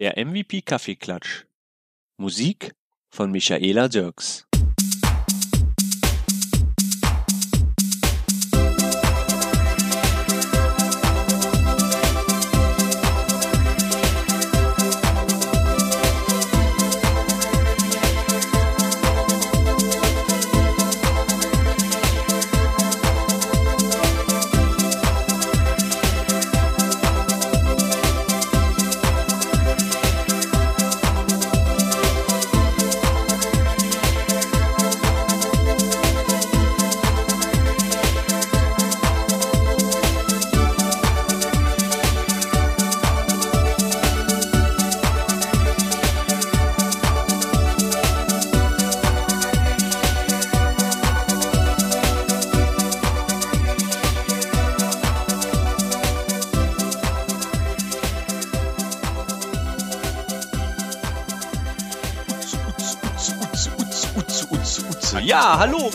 [0.00, 1.44] Der MVP Kaffeeklatsch.
[2.16, 2.74] Musik
[3.10, 4.49] von Michaela Dirks.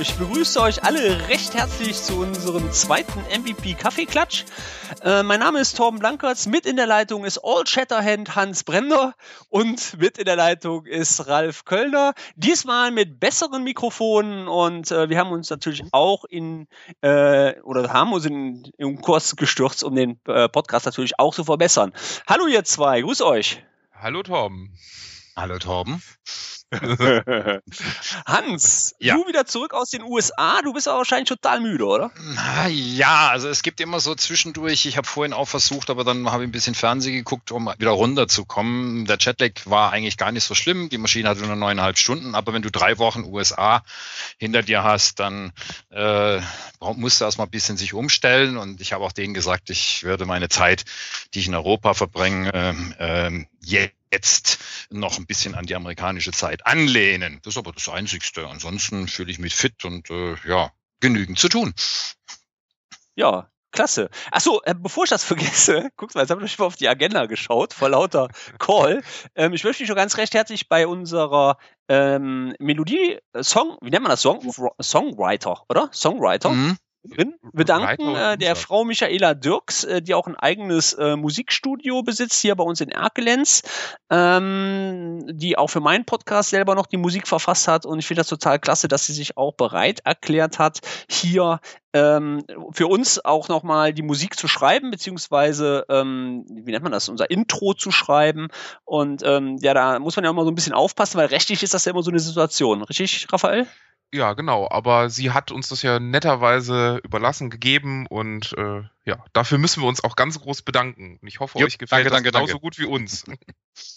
[0.07, 4.45] Ich begrüße euch alle recht herzlich zu unserem zweiten MVP Kaffeeklatsch.
[5.01, 9.15] Äh, mein Name ist Torben Blankertz, mit in der Leitung ist All Shatterhand Hans Brenner
[9.49, 12.13] und mit in der Leitung ist Ralf Kölner.
[12.35, 16.67] Diesmal mit besseren Mikrofonen und äh, wir haben uns natürlich auch in,
[17.01, 21.45] äh, oder haben uns in, in Kurs gestürzt, um den äh, Podcast natürlich auch zu
[21.45, 21.93] verbessern.
[22.27, 23.63] Hallo ihr zwei, grüß euch.
[23.91, 24.77] Hallo Torben.
[25.35, 25.99] Hallo Torben.
[28.25, 29.15] Hans, ja.
[29.15, 30.61] du wieder zurück aus den USA.
[30.63, 32.11] Du bist aber wahrscheinlich total müde, oder?
[32.33, 34.85] Na, ja, also es gibt immer so zwischendurch.
[34.85, 37.91] Ich habe vorhin auch versucht, aber dann habe ich ein bisschen Fernsehen geguckt, um wieder
[37.91, 39.05] runterzukommen.
[39.05, 40.89] Der Jetlag war eigentlich gar nicht so schlimm.
[40.89, 42.35] Die Maschine hatte nur neuneinhalb Stunden.
[42.35, 43.83] Aber wenn du drei Wochen USA
[44.37, 45.51] hinter dir hast, dann
[45.91, 46.39] äh,
[46.79, 48.57] musst du erstmal ein bisschen sich umstellen.
[48.57, 50.85] Und ich habe auch denen gesagt, ich würde meine Zeit,
[51.33, 52.51] die ich in Europa verbringe,
[52.99, 53.93] äh, äh, jetzt
[54.89, 57.39] noch ein bisschen an die amerikanische Zeit anlehnen.
[57.43, 58.47] Das ist aber das Einzigste.
[58.47, 61.73] Ansonsten fühle ich mich fit und äh, ja, genügend zu tun.
[63.15, 64.09] Ja, klasse.
[64.31, 67.25] Achso, äh, bevor ich das vergesse, guck mal, jetzt habe ich mal auf die Agenda
[67.25, 69.03] geschaut, vor lauter Call.
[69.35, 73.89] Ähm, ich möchte mich schon ganz recht herzlich bei unserer ähm, Melodie, äh, Song, wie
[73.89, 74.21] nennt man das?
[74.21, 74.41] Song,
[74.81, 75.89] Songwriter, oder?
[75.93, 76.49] Songwriter.
[76.49, 76.77] Mhm
[77.07, 82.41] drin bedanken äh, der Frau Michaela Dirks, äh, die auch ein eigenes äh, Musikstudio besitzt
[82.41, 83.63] hier bei uns in Erkelenz,
[84.09, 88.21] ähm, die auch für meinen Podcast selber noch die Musik verfasst hat und ich finde
[88.21, 90.79] das total klasse, dass sie sich auch bereit erklärt hat,
[91.09, 91.59] hier
[91.95, 97.07] ähm, für uns auch nochmal die Musik zu schreiben, beziehungsweise, ähm, wie nennt man das,
[97.07, 98.49] unser Intro zu schreiben.
[98.83, 101.73] Und ähm, ja, da muss man ja immer so ein bisschen aufpassen, weil rechtlich ist
[101.73, 102.83] das ja immer so eine Situation.
[102.83, 103.65] Richtig, Raphael?
[104.15, 104.69] Ja, genau.
[104.69, 109.89] Aber sie hat uns das ja netterweise überlassen, gegeben und äh, ja, dafür müssen wir
[109.89, 111.19] uns auch ganz groß bedanken.
[111.21, 112.61] Und ich hoffe, Jupp, euch gefällt danke, das danke, genauso danke.
[112.61, 113.25] gut wie uns.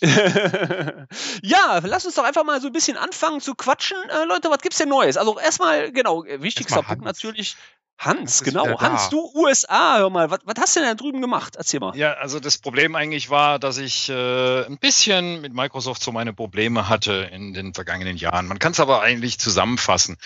[1.43, 3.97] ja, lass uns doch einfach mal so ein bisschen anfangen zu quatschen.
[4.11, 5.17] Äh, Leute, was gibt's denn Neues?
[5.17, 7.57] Also erstmal, genau, wichtigster Punkt natürlich,
[7.99, 8.79] Hans, genau.
[8.79, 11.57] Hans, du USA, hör mal, was, was hast du denn da drüben gemacht?
[11.57, 11.97] Erzähl mal.
[11.97, 16.33] Ja, also das Problem eigentlich war, dass ich äh, ein bisschen mit Microsoft so meine
[16.33, 18.47] Probleme hatte in den vergangenen Jahren.
[18.47, 20.17] Man kann es aber eigentlich zusammenfassen.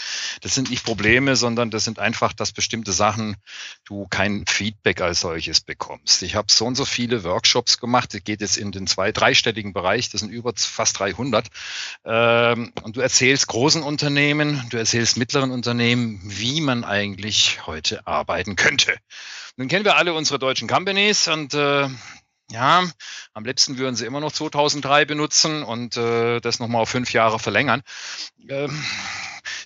[0.42, 3.36] Das sind nicht Probleme, sondern das sind einfach, dass bestimmte Sachen
[3.86, 6.22] du kein Feedback als solches bekommst.
[6.22, 8.12] Ich habe so und so viele Workshops gemacht.
[8.12, 10.10] Das geht jetzt in den zwei, dreistelligen Bereich.
[10.10, 11.46] Das sind über fast 300.
[12.04, 18.56] Ähm, und du erzählst großen Unternehmen, du erzählst mittleren Unternehmen, wie man eigentlich heute arbeiten
[18.56, 18.96] könnte.
[19.56, 21.88] Nun kennen wir alle unsere deutschen Companies und äh,
[22.50, 22.84] ja,
[23.32, 27.38] am letzten würden sie immer noch 2003 benutzen und äh, das nochmal auf fünf Jahre
[27.38, 27.82] verlängern.
[28.48, 28.84] Ähm,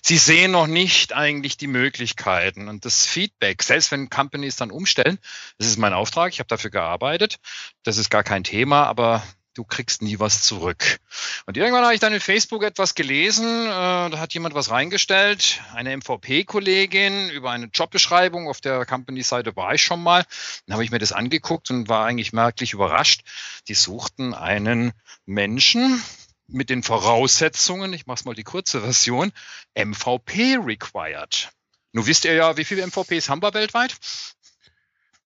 [0.01, 5.19] sie sehen noch nicht eigentlich die Möglichkeiten und das Feedback, selbst wenn Companies dann umstellen,
[5.57, 7.37] das ist mein Auftrag, ich habe dafür gearbeitet,
[7.83, 9.21] das ist gar kein Thema, aber
[9.57, 10.99] du kriegst nie was zurück.
[11.45, 15.61] Und irgendwann habe ich dann in Facebook etwas gelesen, äh, da hat jemand was reingestellt,
[15.73, 20.25] eine MVP-Kollegin über eine Jobbeschreibung, auf der Company-Seite war ich schon mal.
[20.65, 23.21] Dann habe ich mir das angeguckt und war eigentlich merklich überrascht.
[23.67, 24.93] Die suchten einen
[25.25, 26.01] Menschen,
[26.49, 29.33] mit den Voraussetzungen, ich mache mal die kurze Version,
[29.75, 31.49] MVP required.
[31.91, 33.95] Nun wisst ihr ja, wie viele MVPs haben wir weltweit?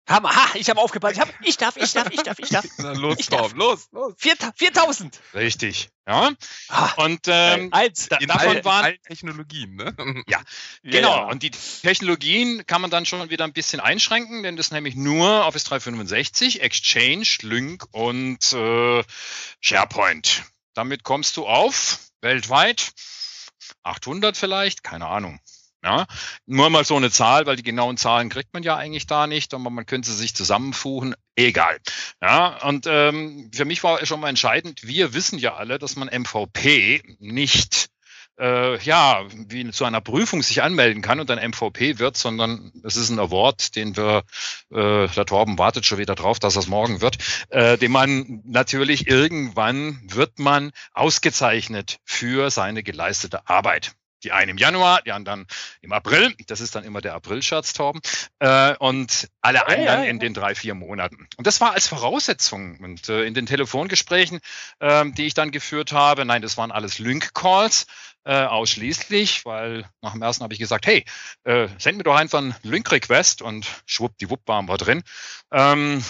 [0.08, 1.16] Hammer, ha, ich habe aufgepasst.
[1.16, 2.64] Ich, hab, ich darf, ich darf, ich darf, ich darf.
[2.78, 3.52] Na, los, ich darf.
[3.54, 4.14] los, los.
[4.16, 5.20] 4000.
[5.34, 6.32] Richtig, ja.
[6.96, 8.08] Und ähm, Eins.
[8.08, 9.94] Da, davon waren allen Technologien, ne?
[10.28, 10.40] Ja,
[10.82, 11.14] genau.
[11.14, 11.24] Ja.
[11.24, 14.96] Und die Technologien kann man dann schon wieder ein bisschen einschränken, denn das ist nämlich
[14.96, 19.04] nur Office 365, Exchange, Lync und äh,
[19.60, 20.44] SharePoint.
[20.72, 22.92] Damit kommst du auf weltweit
[23.82, 25.38] 800 vielleicht, keine Ahnung.
[25.84, 26.06] Ja,
[26.46, 29.54] nur mal so eine Zahl, weil die genauen Zahlen kriegt man ja eigentlich da nicht,
[29.54, 31.14] aber man könnte sie sich zusammenfuchen.
[31.36, 31.78] Egal.
[32.20, 36.08] Ja, und ähm, für mich war schon mal entscheidend, wir wissen ja alle, dass man
[36.08, 37.90] MVP nicht
[38.38, 42.96] äh, ja, wie zu einer Prüfung sich anmelden kann und dann MVP wird, sondern es
[42.96, 44.22] ist ein Award, den wir,
[44.70, 47.18] äh, der Torben wartet schon wieder drauf, dass das morgen wird,
[47.50, 53.92] äh, den man natürlich irgendwann wird man ausgezeichnet für seine geleistete Arbeit.
[54.24, 55.46] Die einen im Januar, die anderen
[55.80, 56.34] im April.
[56.46, 58.00] Das ist dann immer der April-Scherz, Torben.
[58.38, 60.10] Äh, und alle anderen ja, ja, ja.
[60.10, 61.28] in den drei, vier Monaten.
[61.36, 62.78] Und das war als Voraussetzung.
[62.80, 64.40] Und äh, in den Telefongesprächen,
[64.80, 67.86] äh, die ich dann geführt habe, nein, das waren alles Link-Calls
[68.24, 71.04] äh, ausschließlich, weil nach dem ersten habe ich gesagt, hey,
[71.44, 75.02] äh, send mir doch einfach einen Link-Request und schwuppdiwupp waren wir drin.
[75.52, 76.04] Ähm,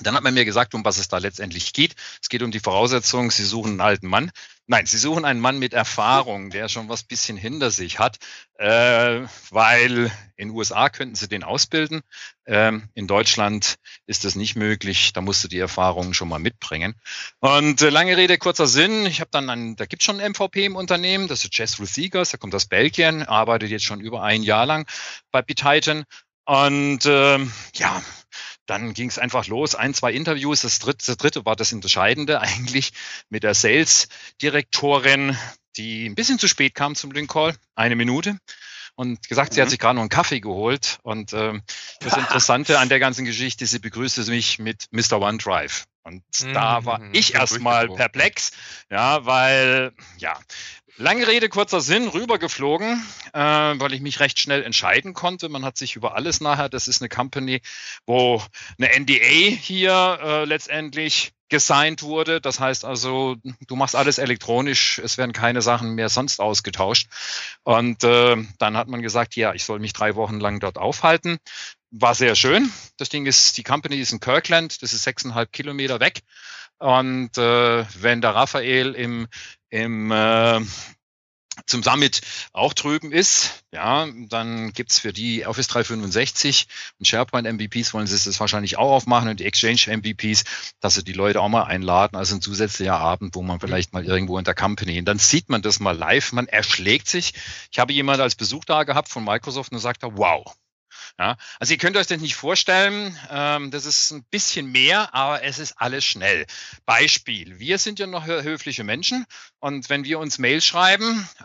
[0.00, 1.94] dann hat man mir gesagt, um was es da letztendlich geht.
[2.20, 4.30] Es geht um die Voraussetzung, Sie suchen einen alten Mann.
[4.66, 8.18] Nein, Sie suchen einen Mann mit Erfahrung, der schon was bisschen hinter sich hat,
[8.58, 12.00] äh, weil in USA könnten Sie den ausbilden.
[12.46, 13.74] Ähm, in Deutschland
[14.06, 15.12] ist das nicht möglich.
[15.12, 16.94] Da musst du die Erfahrungen schon mal mitbringen.
[17.40, 19.04] Und äh, lange Rede, kurzer Sinn.
[19.04, 21.78] Ich habe dann einen, da gibt es schon ein MVP im Unternehmen, das ist Jess
[21.78, 24.88] Rusigers, der kommt aus Belgien, arbeitet jetzt schon über ein Jahr lang
[25.32, 26.04] bei Titan.
[26.44, 28.02] Und ähm, ja,
[28.66, 30.62] dann ging es einfach los, ein, zwei Interviews.
[30.62, 32.92] Das dritte, das dritte war das Entscheidende eigentlich
[33.28, 35.36] mit der Sales-Direktorin,
[35.76, 38.38] die ein bisschen zu spät kam zum Link Call, eine Minute
[38.94, 39.70] und gesagt, sie hat mhm.
[39.70, 40.98] sich gerade noch einen Kaffee geholt.
[41.02, 41.62] Und ähm,
[42.00, 45.20] das Interessante an der ganzen Geschichte, sie begrüßte mich mit Mr.
[45.20, 45.84] OneDrive.
[46.04, 46.52] Und mhm.
[46.52, 48.50] da war ich erstmal perplex,
[48.90, 50.38] ja, weil, ja,
[50.98, 53.02] Lange Rede, kurzer Sinn, rübergeflogen,
[53.32, 55.48] äh, weil ich mich recht schnell entscheiden konnte.
[55.48, 57.62] Man hat sich über alles nachher, das ist eine Company,
[58.04, 58.42] wo
[58.78, 62.42] eine NDA hier äh, letztendlich gesigned wurde.
[62.42, 63.36] Das heißt also,
[63.66, 67.08] du machst alles elektronisch, es werden keine Sachen mehr sonst ausgetauscht.
[67.62, 71.38] Und äh, dann hat man gesagt, ja, ich soll mich drei Wochen lang dort aufhalten.
[71.94, 72.72] War sehr schön.
[72.96, 76.22] Das Ding ist, die Company ist in Kirkland, das ist sechseinhalb Kilometer weg.
[76.78, 79.28] Und äh, wenn der Raphael im,
[79.68, 80.60] im äh,
[81.66, 82.22] zum Summit
[82.54, 86.66] auch drüben ist, ja, dann gibt's für die Office 365
[86.98, 90.44] und SharePoint MVPs wollen sie es wahrscheinlich auch aufmachen und die Exchange MVPs,
[90.80, 94.04] dass sie die Leute auch mal einladen, also ein zusätzlicher Abend, wo man vielleicht mal
[94.04, 97.34] irgendwo in der Company, und dann sieht man das mal live, man erschlägt sich.
[97.70, 100.56] Ich habe jemand als Besuch da gehabt von Microsoft und sagt, wow,
[101.18, 105.42] ja, also ihr könnt euch das nicht vorstellen, ähm, das ist ein bisschen mehr, aber
[105.42, 106.46] es ist alles schnell.
[106.86, 109.24] Beispiel, wir sind ja noch höfliche Menschen
[109.60, 111.42] und wenn wir uns Mail schreiben, äh,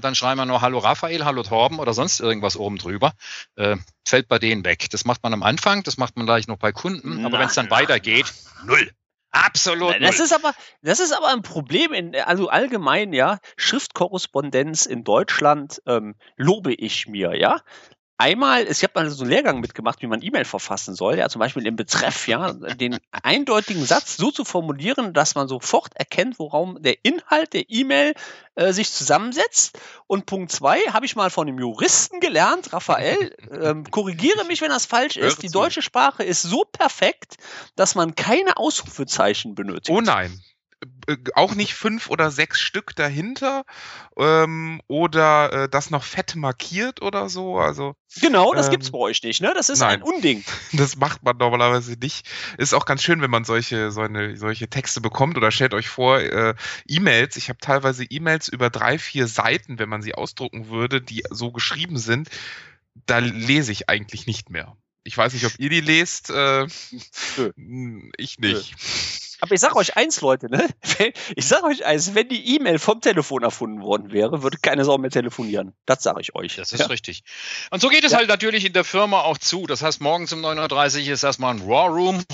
[0.00, 3.12] dann schreiben wir nur Hallo Raphael, Hallo Torben oder sonst irgendwas oben drüber.
[3.56, 3.76] Äh,
[4.06, 4.88] fällt bei denen weg.
[4.90, 7.54] Das macht man am Anfang, das macht man gleich noch bei Kunden, aber wenn es
[7.54, 8.26] dann weitergeht,
[8.64, 8.90] null.
[9.32, 9.94] Absolut.
[10.00, 13.38] Das ist aber, das ist aber ein Problem in, also allgemein, ja.
[13.56, 17.60] Schriftkorrespondenz in Deutschland ähm, lobe ich mir, ja.
[18.20, 21.38] Einmal, ich habe mal so einen Lehrgang mitgemacht, wie man E-Mail verfassen soll, ja, zum
[21.38, 26.82] Beispiel im Betreff, ja, den eindeutigen Satz so zu formulieren, dass man sofort erkennt, worum
[26.82, 28.12] der Inhalt der E-Mail
[28.56, 29.78] äh, sich zusammensetzt.
[30.06, 34.68] Und Punkt zwei habe ich mal von einem Juristen gelernt, Raphael, ähm, korrigiere mich, wenn
[34.68, 35.42] das falsch ist.
[35.42, 37.36] Die deutsche Sprache ist so perfekt,
[37.74, 39.88] dass man keine Ausrufezeichen benötigt.
[39.88, 40.42] Oh nein.
[41.06, 43.64] Äh, auch nicht fünf oder sechs Stück dahinter
[44.16, 47.58] ähm, oder äh, das noch fett markiert oder so.
[47.58, 49.52] Also genau, das ähm, gibt's bei euch nicht, ne?
[49.54, 50.44] Das ist nein, ein Unding.
[50.72, 52.26] Das macht man normalerweise nicht.
[52.56, 55.88] Ist auch ganz schön, wenn man solche so eine, solche Texte bekommt oder stellt euch
[55.88, 56.54] vor äh,
[56.86, 57.36] E-Mails.
[57.36, 61.52] Ich habe teilweise E-Mails über drei vier Seiten, wenn man sie ausdrucken würde, die so
[61.52, 62.30] geschrieben sind.
[63.06, 64.76] Da lese ich eigentlich nicht mehr.
[65.04, 66.30] Ich weiß nicht, ob ihr die lest.
[66.30, 66.66] Äh,
[68.16, 68.74] ich nicht.
[69.40, 70.68] Aber ich sag euch eins, Leute, ne?
[71.36, 74.98] Ich sag euch eins, wenn die E-Mail vom Telefon erfunden worden wäre, würde keine Sau
[74.98, 75.74] mehr telefonieren.
[75.86, 76.56] Das sage ich euch.
[76.56, 76.86] Das ist ja.
[76.86, 77.22] richtig.
[77.70, 78.18] Und so geht es ja.
[78.18, 79.66] halt natürlich in der Firma auch zu.
[79.66, 82.24] Das heißt, morgens um 9.30 Uhr ist erstmal ein Raw Room.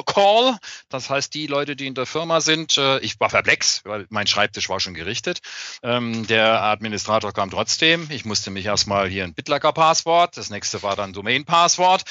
[0.00, 0.56] Call.
[0.88, 4.26] Das heißt, die Leute, die in der Firma sind, äh, ich war perplex, weil mein
[4.26, 5.40] Schreibtisch war schon gerichtet.
[5.82, 8.06] Ähm, der Administrator kam trotzdem.
[8.10, 10.36] Ich musste mich erstmal hier ein Bitlager-Passwort.
[10.36, 12.04] Das nächste war dann Domain-Passwort.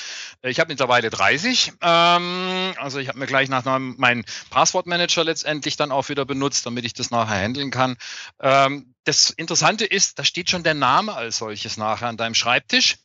[0.44, 1.74] Ich habe mittlerweile 30.
[1.82, 6.86] Ähm, also ich habe mir gleich nach meinem Passwortmanager letztendlich dann auch wieder benutzt, damit
[6.86, 7.98] ich das nachher handeln kann.
[9.04, 12.98] Das Interessante ist, da steht schon der Name als solches nachher an deinem Schreibtisch.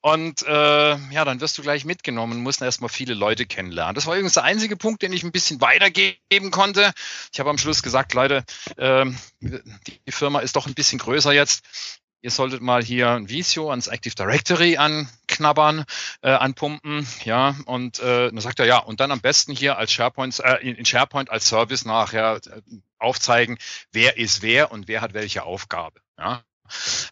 [0.00, 3.94] Und äh, ja, dann wirst du gleich mitgenommen, musst erstmal viele Leute kennenlernen.
[3.94, 6.92] Das war übrigens der einzige Punkt, den ich ein bisschen weitergeben konnte.
[7.32, 8.44] Ich habe am Schluss gesagt, Leute,
[8.76, 9.04] äh,
[9.40, 11.62] die Firma ist doch ein bisschen größer jetzt.
[12.22, 15.84] Ihr solltet mal hier ein Visio ans Active Directory anknabbern,
[16.22, 19.92] äh, anpumpen, ja, und äh, dann sagt er ja, und dann am besten hier als
[19.92, 22.60] SharePoint, äh, in SharePoint als Service nachher äh,
[22.98, 23.56] aufzeigen,
[23.92, 26.00] wer ist wer und wer hat welche Aufgabe.
[26.18, 26.44] Ja.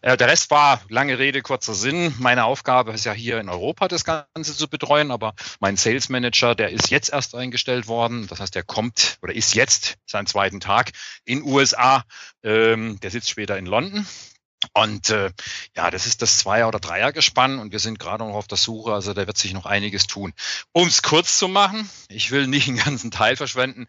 [0.01, 2.13] Äh, der Rest war lange Rede, kurzer Sinn.
[2.19, 6.55] Meine Aufgabe ist ja hier in Europa das Ganze zu betreuen, aber mein Sales Manager,
[6.55, 8.27] der ist jetzt erst eingestellt worden.
[8.27, 10.91] Das heißt, der kommt oder ist jetzt seinen zweiten Tag
[11.25, 12.03] in USA.
[12.43, 14.05] Ähm, der sitzt später in London.
[14.73, 15.31] Und äh,
[15.75, 18.93] ja, das ist das Zweier- oder Dreiergespann und wir sind gerade noch auf der Suche,
[18.93, 20.33] also da wird sich noch einiges tun.
[20.73, 23.87] Um es kurz zu machen, ich will nicht den ganzen Teil verschwenden.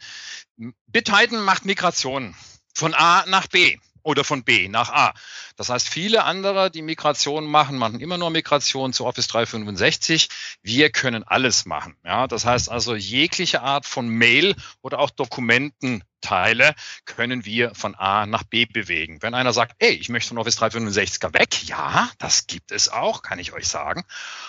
[0.86, 2.36] BitTitan macht Migration
[2.74, 5.14] von A nach B oder von B nach A.
[5.56, 10.28] Das heißt, viele andere, die Migration machen, machen immer nur Migration zu Office 365.
[10.62, 11.96] Wir können alles machen.
[12.04, 18.26] Ja, das heißt also, jegliche Art von Mail oder auch Dokumententeile können wir von A
[18.26, 19.20] nach B bewegen.
[19.20, 23.22] Wenn einer sagt, ey, ich möchte von Office 365 weg, ja, das gibt es auch,
[23.22, 24.04] kann ich euch sagen.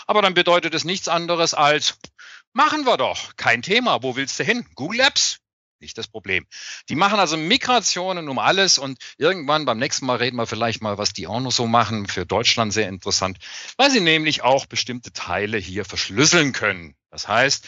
[0.08, 1.98] Aber dann bedeutet es nichts anderes als,
[2.54, 4.02] machen wir doch, kein Thema.
[4.04, 4.66] Wo willst du hin?
[4.76, 5.41] Google Apps?
[5.82, 6.46] Nicht das Problem.
[6.90, 10.98] Die machen also Migrationen um alles und irgendwann beim nächsten Mal reden wir vielleicht mal,
[10.98, 12.08] was die auch noch so machen.
[12.08, 13.38] Für Deutschland sehr interessant,
[13.78, 16.96] weil sie nämlich auch bestimmte Teile hier verschlüsseln können.
[17.10, 17.68] Das heißt,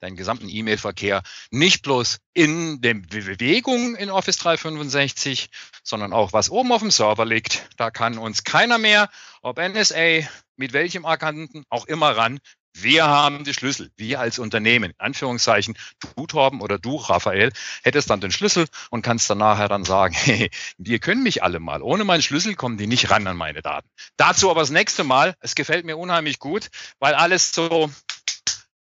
[0.00, 5.48] deinen gesamten E-Mail-Verkehr nicht bloß in der Bewegung in Office 365,
[5.82, 7.68] sondern auch was oben auf dem Server liegt.
[7.76, 9.08] Da kann uns keiner mehr,
[9.42, 10.20] ob NSA,
[10.56, 12.38] mit welchem Akanten auch immer ran,
[12.82, 13.90] wir haben die Schlüssel.
[13.96, 15.76] Wir als Unternehmen, in Anführungszeichen,
[16.16, 17.52] du Torben oder du Raphael,
[17.82, 21.60] hättest dann den Schlüssel und kannst dann nachher dann sagen, hey, wir können mich alle
[21.60, 21.82] mal.
[21.82, 23.88] Ohne meinen Schlüssel kommen die nicht ran an meine Daten.
[24.16, 25.34] Dazu aber das nächste Mal.
[25.40, 26.68] Es gefällt mir unheimlich gut,
[26.98, 27.90] weil alles so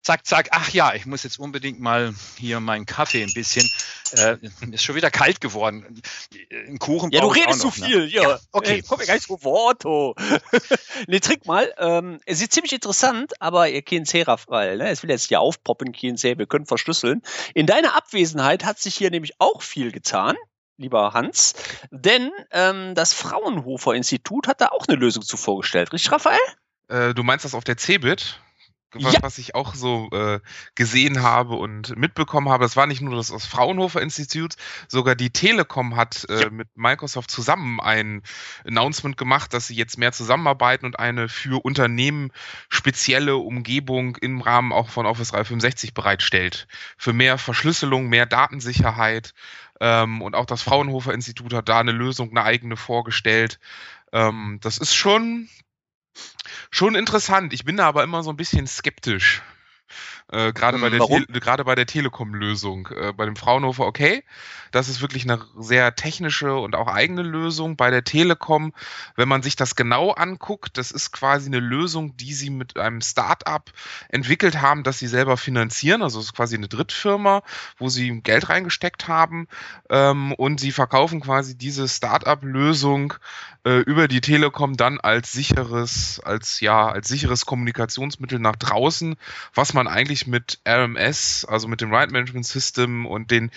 [0.05, 3.67] zack, zack, ach ja, ich muss jetzt unbedingt mal hier meinen Kaffee ein bisschen,
[4.11, 4.37] äh,
[4.71, 6.01] ist schon wieder kalt geworden.
[6.51, 8.11] Ein Kuchen Ja, du redest zu so viel, ne?
[8.11, 8.21] ja.
[8.21, 8.39] ja.
[8.51, 8.77] Okay.
[8.77, 10.13] Äh, komm mir gar nicht so Wort, oh.
[11.07, 14.89] ne, trink mal, ähm, es ist ziemlich interessant, aber ihr kennt Serafal, ne?
[14.89, 17.23] Es will jetzt hier aufpoppen, Kinsey, wir können verschlüsseln.
[17.55, 20.35] In deiner Abwesenheit hat sich hier nämlich auch viel getan
[20.77, 21.53] lieber Hans,
[21.89, 26.37] denn ähm, das Fraunhofer Institut hat da auch eine Lösung zu vorgestellt, richtig, Raphael?
[26.89, 28.41] Äh, du meinst das auf der CeBIT?
[29.03, 29.21] Was, ja.
[29.21, 30.39] was ich auch so äh,
[30.75, 32.63] gesehen habe und mitbekommen habe.
[32.63, 34.55] Das war nicht nur das, das Fraunhofer Institut,
[34.87, 36.49] sogar die Telekom hat äh, ja.
[36.49, 38.21] mit Microsoft zusammen ein
[38.65, 42.31] Announcement gemacht, dass sie jetzt mehr zusammenarbeiten und eine für Unternehmen
[42.69, 46.67] spezielle Umgebung im Rahmen auch von Office 365 bereitstellt.
[46.97, 49.33] Für mehr Verschlüsselung, mehr Datensicherheit.
[49.79, 53.59] Ähm, und auch das Fraunhofer Institut hat da eine Lösung, eine eigene vorgestellt.
[54.13, 55.49] Ähm, das ist schon
[56.71, 57.53] Schon interessant.
[57.53, 59.41] Ich bin da aber immer so ein bisschen skeptisch.
[60.31, 62.87] Äh, gerade bei, der bei der Telekom-Lösung.
[62.87, 64.23] Äh, bei dem Fraunhofer, okay,
[64.71, 67.77] das ist wirklich eine sehr technische und auch eigene Lösung.
[67.77, 68.73] Bei der Telekom,
[69.15, 73.01] wenn man sich das genau anguckt, das ist quasi eine Lösung, die sie mit einem
[73.01, 73.71] Start-up
[74.09, 76.01] entwickelt haben, das sie selber finanzieren.
[76.01, 77.43] Also es ist quasi eine Drittfirma,
[77.77, 79.47] wo sie Geld reingesteckt haben
[79.89, 83.13] ähm, und sie verkaufen quasi diese Start-up-Lösung
[83.65, 89.15] äh, über die Telekom dann als sicheres, als ja, als sicheres Kommunikationsmittel nach draußen,
[89.53, 93.51] was man eigentlich mit RMS, also mit dem Right Management System und den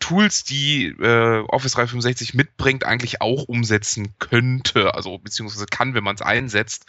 [0.00, 6.16] Tools, die äh, Office 365 mitbringt, eigentlich auch umsetzen könnte, also beziehungsweise kann, wenn man
[6.16, 6.86] es einsetzt.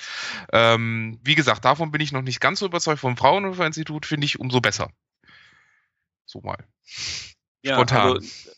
[0.51, 2.99] Ähm, wie gesagt, davon bin ich noch nicht ganz so überzeugt.
[2.99, 4.91] Vom Fraunhofer Institut finde ich umso besser.
[6.25, 6.63] So mal.
[7.63, 8.17] Ja, Spontan.
[8.17, 8.51] Also,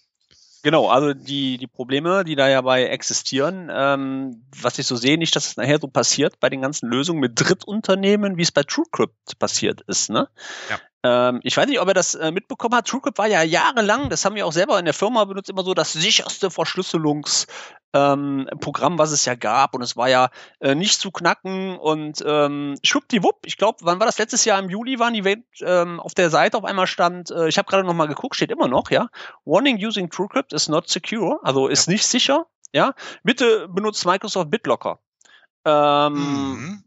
[0.63, 5.18] genau, also die, die Probleme, die da ja bei existieren, ähm, was ich so sehe,
[5.18, 8.63] nicht, dass es nachher so passiert bei den ganzen Lösungen mit Drittunternehmen, wie es bei
[8.63, 10.10] TrueCrypt passiert ist.
[10.10, 10.27] Ne?
[10.70, 10.80] Ja.
[11.03, 12.88] Ähm, ich weiß nicht, ob er das äh, mitbekommen hat.
[12.88, 15.74] TrueCrypt war ja jahrelang, das haben wir auch selber in der Firma benutzt, immer so
[15.74, 19.74] das sicherste Verschlüsselungsprogramm, ähm, was es ja gab.
[19.74, 20.29] Und es war ja
[20.60, 24.70] äh, nicht zu knacken und ähm, schwuppdiwupp, ich glaube, wann war das letztes Jahr im
[24.70, 27.93] Juli, waren die ähm, auf der Seite auf einmal stand, äh, ich habe gerade noch
[27.93, 29.10] mal geguckt, steht immer noch, ja.
[29.46, 31.93] Warning using TrueCrypt is not secure, also ist ja.
[31.93, 32.46] nicht sicher.
[32.74, 32.93] Ja,
[33.24, 35.00] bitte benutzt Microsoft BitLocker.
[35.63, 36.84] Ähm, mhm.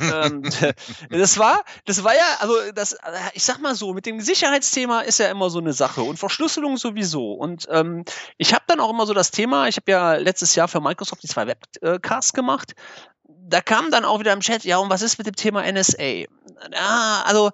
[0.00, 0.42] ähm,
[1.10, 2.96] das war, das war ja, also das,
[3.34, 6.78] ich sag mal so, mit dem Sicherheitsthema ist ja immer so eine Sache und Verschlüsselung
[6.78, 7.32] sowieso.
[7.32, 8.04] Und ähm,
[8.38, 11.22] ich habe dann auch immer so das Thema, ich habe ja letztes Jahr für Microsoft
[11.22, 12.74] die zwei Webcasts gemacht.
[13.24, 16.24] Da kam dann auch wieder im Chat, ja, und was ist mit dem Thema NSA?
[16.72, 17.50] Ja, also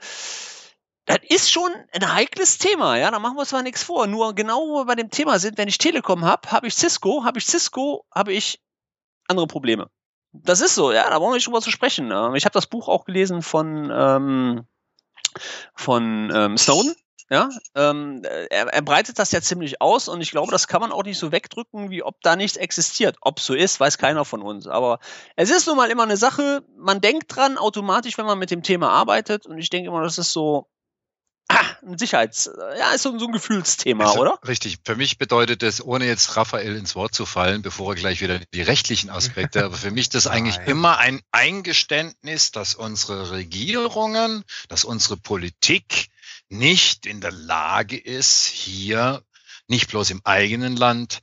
[1.06, 4.06] das ist schon ein heikles Thema, ja, da machen wir zwar nichts vor.
[4.06, 7.24] Nur genau wo wir bei dem Thema sind, wenn ich Telekom habe, habe ich Cisco,
[7.24, 8.60] habe ich Cisco, habe ich
[9.26, 9.90] andere Probleme.
[10.32, 12.08] Das ist so, ja, da brauchen wir nicht drüber zu sprechen.
[12.08, 12.32] Ne?
[12.36, 14.66] Ich habe das Buch auch gelesen von, ähm,
[15.74, 16.94] von ähm, Snowden.
[17.30, 20.92] Ja, ähm, er, er breitet das ja ziemlich aus und ich glaube, das kann man
[20.92, 23.18] auch nicht so wegdrücken, wie ob da nichts existiert.
[23.20, 24.66] Ob so ist, weiß keiner von uns.
[24.66, 24.98] Aber
[25.36, 28.62] es ist nun mal immer eine Sache, man denkt dran automatisch, wenn man mit dem
[28.62, 30.68] Thema arbeitet und ich denke immer, das ist so
[31.48, 34.38] ah, ein Sicherheits, ja, ist so, so ein Gefühlsthema, Also, oder?
[34.46, 34.78] Richtig.
[34.84, 38.38] Für mich bedeutet das, ohne jetzt Raphael ins Wort zu fallen, bevor er gleich wieder
[38.38, 44.84] die rechtlichen Aspekte, aber für mich das eigentlich immer ein Eingeständnis, dass unsere Regierungen, dass
[44.84, 46.08] unsere Politik
[46.48, 49.22] nicht in der Lage ist, hier
[49.66, 51.20] nicht bloß im eigenen Land,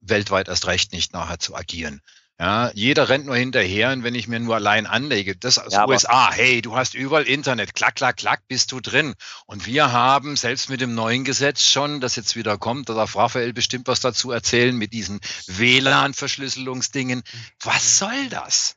[0.00, 2.02] weltweit erst recht nicht nachher zu agieren.
[2.38, 5.88] Ja, jeder rennt nur hinterher und wenn ich mir nur allein anlege, das aus Ja,
[5.88, 9.14] USA, hey, du hast überall Internet, klack, klack, klack, bist du drin.
[9.46, 13.16] Und wir haben selbst mit dem neuen Gesetz schon, das jetzt wieder kommt, da darf
[13.16, 17.22] Raphael bestimmt was dazu erzählen, mit diesen WLAN-Verschlüsselungsdingen.
[17.62, 18.76] Was soll das?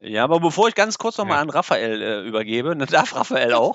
[0.00, 1.42] Ja, aber bevor ich ganz kurz nochmal Ja.
[1.42, 3.74] an Raphael äh, übergebe, dann darf Raphael auch.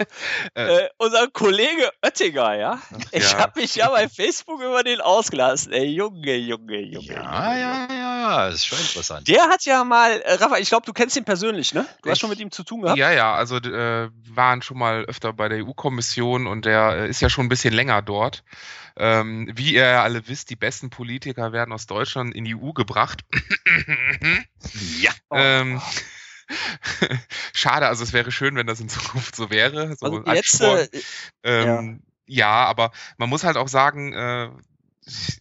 [0.56, 0.62] Äh.
[0.86, 2.82] äh, unser Kollege Oettinger, ja.
[3.12, 3.38] Ich Ja.
[3.38, 5.72] habe mich ja bei Facebook über den ausgelassen.
[5.72, 7.14] Ey, Junge, Junge, Junge.
[7.14, 9.28] Ja, ja, ja, ja, ist schon interessant.
[9.28, 11.86] Der hat ja mal, äh, Raphael, ich glaube, du kennst ihn persönlich, ne?
[12.02, 12.98] Du hast Ich- schon mit ihm zu tun gehabt.
[12.98, 17.22] Ja, ja, also äh, waren schon mal öfter bei der EU-Kommission und der äh, ist
[17.22, 18.44] ja schon ein bisschen länger dort.
[18.98, 22.72] Ähm, wie ihr ja alle wisst, die besten Politiker werden aus Deutschland in die EU
[22.74, 23.22] gebracht.
[25.00, 25.12] Ja.
[25.30, 25.36] Oh.
[25.40, 25.82] ähm,
[27.54, 29.96] schade, also es wäre schön, wenn das in Zukunft so wäre.
[29.98, 30.88] So Also als jetzt, äh,
[31.44, 32.50] Ähm, ja.
[32.66, 34.50] aber man muss halt auch sagen, äh,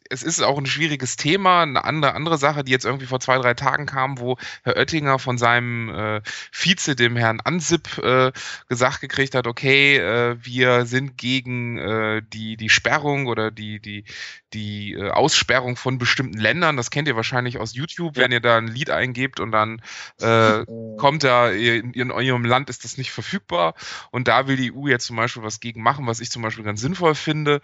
[0.09, 1.63] es ist auch ein schwieriges Thema.
[1.63, 5.19] Eine andere, andere Sache, die jetzt irgendwie vor zwei, drei Tagen kam, wo Herr Oettinger
[5.19, 8.33] von seinem äh, Vize, dem Herrn Ansip, äh,
[8.69, 14.05] gesagt gekriegt hat, okay, äh, wir sind gegen äh, die, die Sperrung oder die, die,
[14.53, 16.77] die äh, Aussperrung von bestimmten Ländern.
[16.77, 19.83] Das kennt ihr wahrscheinlich aus YouTube, wenn ihr da ein Lied eingebt und dann
[20.21, 20.65] äh,
[20.99, 23.75] kommt da, in, in eurem Land ist das nicht verfügbar
[24.11, 26.65] und da will die EU jetzt zum Beispiel was gegen machen, was ich zum Beispiel
[26.65, 27.61] ganz sinnvoll finde.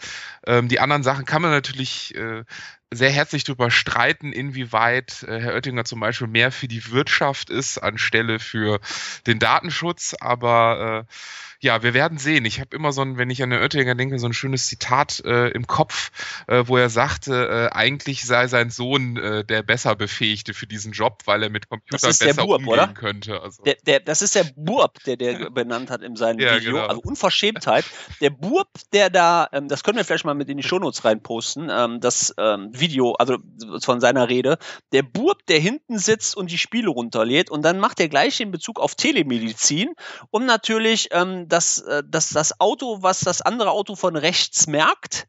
[0.47, 2.45] Ähm, die anderen Sachen kann man natürlich äh,
[2.93, 7.79] sehr herzlich darüber streiten, inwieweit äh, Herr Oettinger zum Beispiel mehr für die Wirtschaft ist
[7.79, 8.81] anstelle für
[9.27, 11.13] den Datenschutz, aber äh,
[11.61, 12.45] ja, wir werden sehen.
[12.45, 15.23] Ich habe immer so ein, wenn ich an Herrn Oettinger denke, so ein schönes Zitat
[15.25, 16.11] äh, im Kopf,
[16.49, 20.93] äh, wo er sagte, äh, eigentlich sei sein Sohn äh, der besser Befähigte für diesen
[20.93, 22.89] Job, weil er mit Computern besser Burp, umgehen oder?
[22.89, 23.41] könnte.
[23.41, 23.63] Also.
[23.63, 26.73] Der, der, das ist der Burb, der der benannt hat in seinem Ja, Video.
[26.73, 26.87] genau.
[26.87, 27.85] Also Unverschämtheit.
[28.21, 31.71] Der Burb, der da, ähm, das können wir vielleicht mal mit in die Shownotes reinposten,
[31.71, 33.39] ähm, das ähm, Video, also
[33.83, 34.59] von seiner Rede.
[34.93, 38.51] Der Burb, der hinten sitzt und die Spiele runterlädt und dann macht er gleich den
[38.51, 39.95] Bezug auf Telemedizin
[40.31, 45.29] und natürlich ähm, das, äh, das, das Auto, was das andere Auto von rechts merkt.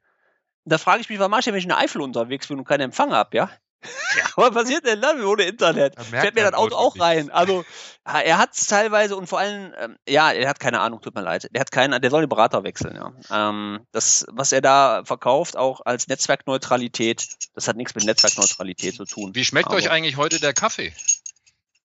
[0.65, 2.59] Da frage ich mich, was mache ich denn, wenn ich in der Eifel unterwegs bin
[2.59, 3.49] und keinen Empfang habe, ja?
[4.35, 5.97] Was passiert denn dann ohne Internet?
[5.97, 7.03] Da Fährt mir das Auto auch nicht.
[7.03, 7.31] rein.
[7.31, 7.63] Also
[8.07, 11.13] ja, er hat es teilweise und vor allem, ähm, ja, er hat keine Ahnung, tut
[11.15, 11.47] mir leid.
[11.51, 13.11] Der hat keinen, der soll den Berater wechseln, ja.
[13.49, 19.05] Ähm, das, was er da verkauft, auch als Netzwerkneutralität, das hat nichts mit Netzwerkneutralität zu
[19.05, 19.35] tun.
[19.35, 20.93] Wie schmeckt Aber- euch eigentlich heute der Kaffee?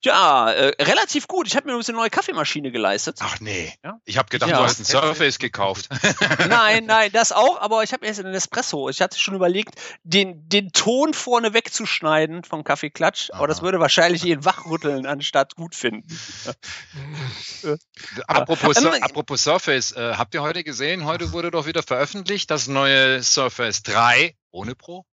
[0.05, 1.47] Ja, äh, relativ gut.
[1.47, 3.19] Ich habe mir übrigens eine neue Kaffeemaschine geleistet.
[3.21, 3.73] Ach nee.
[3.85, 3.99] Ja.
[4.05, 4.59] Ich habe gedacht, Ja.
[4.59, 5.89] du hast einen Surface gekauft.
[6.49, 8.89] Nein, nein, das auch, aber ich habe erst einen Espresso.
[8.89, 14.23] Ich hatte schon überlegt, den, den Ton vorne wegzuschneiden vom Kaffeeklatsch, aber das würde wahrscheinlich
[14.25, 16.07] jeden wachrütteln, anstatt gut finden.
[18.27, 21.05] apropos, Ähm, apropos Surface, äh, habt ihr heute gesehen?
[21.05, 25.07] Heute wurde doch wieder veröffentlicht das neue Surface 3 ohne Pro,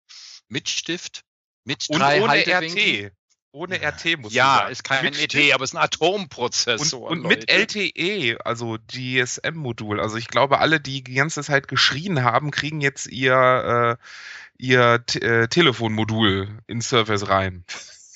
[0.49, 1.25] mit Stift,
[1.65, 3.07] mit Und drei ohne Haltewinkeln.
[3.07, 3.13] RT.
[3.53, 4.73] Ohne RT muss Ja, sagen.
[4.73, 7.11] ist kein Mit ET, aber es ist ein Und, Atomprozessor.
[7.11, 7.79] und mit Leute.
[7.79, 10.01] LTE, also GSM-Modul.
[10.01, 15.03] Also ich glaube, alle, die die ganze Zeit geschrien haben, kriegen jetzt ihr, äh, ihr
[15.07, 17.65] T äh, Telefonmodul in Surface rein.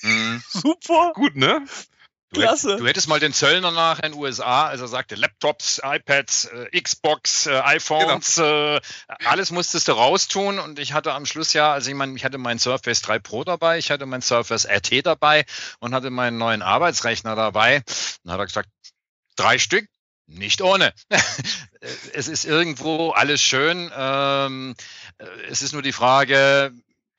[0.01, 0.43] Mhm.
[0.49, 1.65] Super, Gut, ne?
[2.33, 2.73] Du, klasse.
[2.73, 6.45] hätt- du hättest mal den Zöllner nach in den USA, als er sagte, Laptops, iPads,
[6.45, 8.75] äh, Xbox, äh, iPhones, Genau.
[8.75, 8.81] äh,
[9.25, 10.59] alles musstest du raustun.
[10.59, 13.43] Und ich hatte am Schluss ja, also ich meine, ich hatte mein Surface 3 Pro
[13.43, 15.45] dabei, ich hatte mein Surface RT dabei
[15.79, 17.83] und hatte meinen neuen Arbeitsrechner dabei.
[18.23, 18.69] Dann hat er gesagt,
[19.35, 19.87] drei Stück,
[20.25, 20.93] nicht ohne.
[22.13, 23.91] es ist irgendwo alles schön.
[23.95, 24.75] Ähm,
[25.17, 26.71] äh, es ist nur die Frage,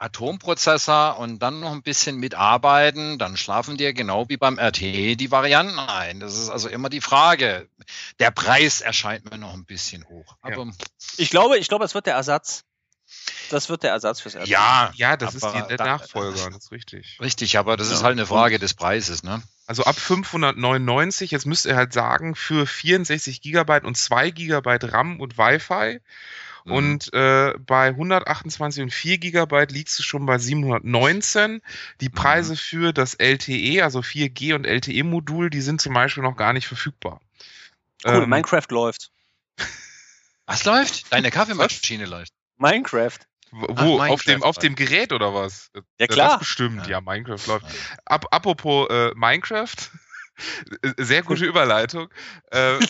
[0.05, 4.81] Atomprozessor und dann noch ein bisschen mitarbeiten, dann schlafen dir genau wie beim RT
[5.17, 6.21] die Varianten ein.
[6.21, 7.69] Das ist also immer die Frage.
[8.21, 10.37] Der Preis erscheint mir noch ein bisschen hoch.
[10.47, 10.53] Ja.
[10.55, 10.71] Aber
[11.17, 12.64] Ich glaube, ich glaube, das wird der Ersatz.
[13.51, 14.47] Das wird der Ersatz fürs RT.
[14.49, 17.19] ja, Ja, das ist die, der da- Nachfolger, das ist richtig.
[17.21, 18.05] richtig, aber das ist Ja.
[18.05, 19.43] halt eine Frage des Preises, ne?
[19.67, 25.21] Also ab 599, jetzt müsst ihr halt sagen, für 64 Gigabyte und 2 Gigabyte RAM
[25.21, 26.01] und Wi-Fi.
[26.64, 26.72] Mhm.
[26.72, 31.61] Und äh, bei 128 und 4 Gigabyte liegst du schon bei 719.
[32.00, 32.12] Die Mhm.
[32.12, 36.66] Preise für das LTE, also 4G und LTE-Modul, die sind zum Beispiel noch gar nicht
[36.66, 37.20] verfügbar.
[38.05, 39.11] Cool, Ähm, Minecraft läuft.
[40.46, 41.12] Was läuft?
[41.12, 42.33] Deine Kaffeemaschine läuft.
[42.57, 43.18] Minecraft.
[43.50, 45.70] wo, Ach, auf, dem, auf dem Gerät oder was?
[45.98, 46.29] Ja, klar.
[46.31, 47.66] Das bestimmt, ja, Minecraft läuft.
[48.05, 49.74] Ab, apropos äh, Minecraft,
[50.98, 52.09] sehr gute Überleitung.
[52.50, 52.79] Äh,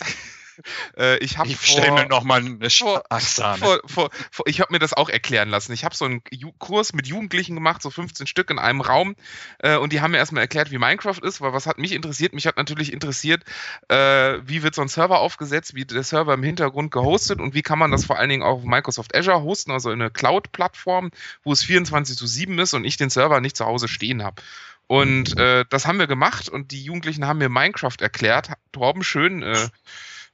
[0.97, 3.57] Äh, ich habe bestelle mir noch mal eine Spaßsahne.
[3.57, 5.73] vor, vor, vor, ich habe mir das auch erklären lassen.
[5.73, 9.15] Ich habe so einen Ju Kurs mit Jugendlichen gemacht, so 15 Stück in einem Raum.
[9.59, 12.33] Äh, und die haben mir erstmal erklärt, wie Minecraft ist, weil was hat mich interessiert?
[12.33, 13.43] Mich hat natürlich interessiert,
[13.89, 17.61] äh, wie wird so ein Server aufgesetzt, wie der Server im Hintergrund gehostet und wie
[17.61, 21.11] kann man das vor allen Dingen auch auf Microsoft Azure hosten, also in eine Cloud-Plattform,
[21.43, 24.41] wo es 24 zu 7 ist und ich den Server nicht zu Hause stehen habe.
[24.87, 28.51] Und äh, das haben wir gemacht und die Jugendlichen haben mir Minecraft erklärt.
[28.71, 29.67] Torben, schön äh,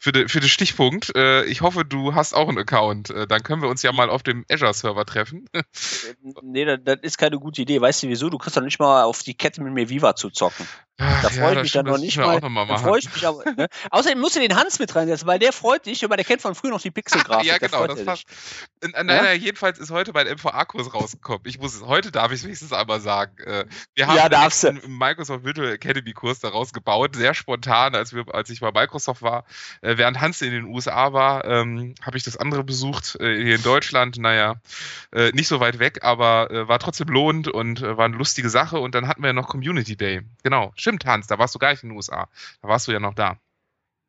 [0.02, 1.16] für, de, für den Stichpunkt.
[1.16, 3.12] Äh, ich hoffe, du hast auch einen Account.
[3.12, 5.48] Äh, dann können wir uns ja mal auf dem Azure-Server treffen.
[6.42, 7.80] nee, das, das ist keine gute Idee.
[7.80, 8.32] Weißt du wieso?
[8.32, 10.68] Du kriegst doch nicht mal auf die Kette mit mir Viva zu zocken.
[11.04, 12.38] Ach, Da freue ich mich dann noch nicht mal.
[12.38, 13.44] Auch noch mal Da freue ich mich aber.
[13.52, 13.68] Ne?
[13.92, 16.56] Außerdem musst du den Hans mit reinsetzen, weil der freut dich, weil der kennt von
[16.56, 17.48] früher noch die Pixelgrafik.
[17.48, 18.28] ja, genau, das passt.
[18.30, 18.38] sich.
[18.82, 21.42] N- n- Nein, nein, jedenfalls ist heute mein MVA-Kurs rausgekommen.
[21.46, 23.38] Ich muss es, heute darf ich es wenigstens einmal sagen.
[23.44, 24.68] Äh, Wir haben Ja, einen darfst du.
[24.70, 29.22] echten Microsoft Virtual Academy Kurs daraus gebaut, sehr spontan, als wir, als ich bei Microsoft
[29.22, 29.46] war.
[29.82, 33.56] Äh, Während Hans in den USA war, ähm, habe ich das andere besucht, äh, hier
[33.56, 34.18] in Deutschland.
[34.18, 34.56] Naja,
[35.14, 38.50] äh, nicht so weit weg, aber äh, war trotzdem lohnend und äh, war eine lustige
[38.50, 38.80] Sache.
[38.80, 40.22] Und dann hatten wir noch Community Day.
[40.44, 42.28] Genau, stimmt, Hans, da warst du gar nicht in den USA.
[42.62, 43.38] Da warst du ja noch da.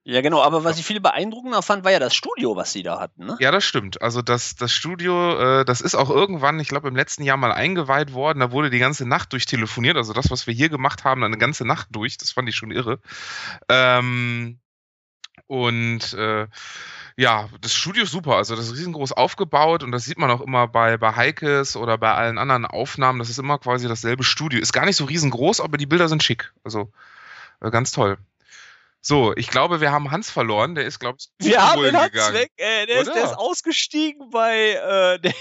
[0.05, 2.99] Ja, genau, aber was ich viel beeindruckender fand, war ja das Studio, was sie da
[2.99, 3.25] hatten.
[3.25, 3.37] Ne?
[3.39, 4.03] Ja, das stimmt.
[4.03, 7.53] Also das, das Studio, äh, das ist auch irgendwann, ich glaube, im letzten Jahr mal
[7.53, 8.41] eingeweiht worden.
[8.41, 9.97] Da wurde die ganze Nacht durchtelefoniert.
[9.97, 12.19] Also das, was wir hier gemacht haben, eine ganze Nacht durch.
[12.19, 12.99] Das fand ich schon irre.
[13.69, 14.59] Ähm,
[15.47, 16.49] und äh,
[17.17, 18.37] ja, das Studio ist super.
[18.37, 21.99] Also das ist riesengroß aufgebaut und das sieht man auch immer bei, bei Heikes oder
[21.99, 23.19] bei allen anderen Aufnahmen.
[23.19, 24.61] Das ist immer quasi dasselbe Studio.
[24.61, 26.53] Ist gar nicht so riesengroß, aber die Bilder sind schick.
[26.65, 26.91] Also
[27.61, 28.19] äh, ganz toll.
[29.01, 30.75] So, ich glaube, wir haben Hans verloren.
[30.75, 32.35] Der ist, glaube ich, Wir haben den Hans gegangen.
[32.35, 35.33] weg, ey, der ist, der ist ausgestiegen bei, äh,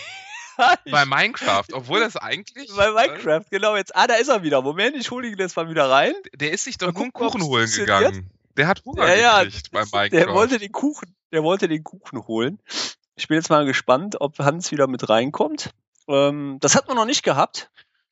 [0.91, 2.69] Bei Minecraft, obwohl das eigentlich.
[2.75, 3.75] bei Minecraft, genau.
[3.75, 4.61] Jetzt, ah, da ist er wieder.
[4.61, 6.13] Moment, ich hole ihn jetzt mal wieder rein.
[6.33, 8.29] Äh, der ist sich doch nur einen Kuchen holen gegangen.
[8.57, 10.09] Der hat Hunger Ja, ja, gekriegt bei Minecraft.
[10.11, 12.59] Der wollte den Kuchen, der wollte den Kuchen holen.
[13.15, 15.71] Ich bin jetzt mal gespannt, ob Hans wieder mit reinkommt.
[16.07, 17.69] Ähm, das hat man noch nicht gehabt.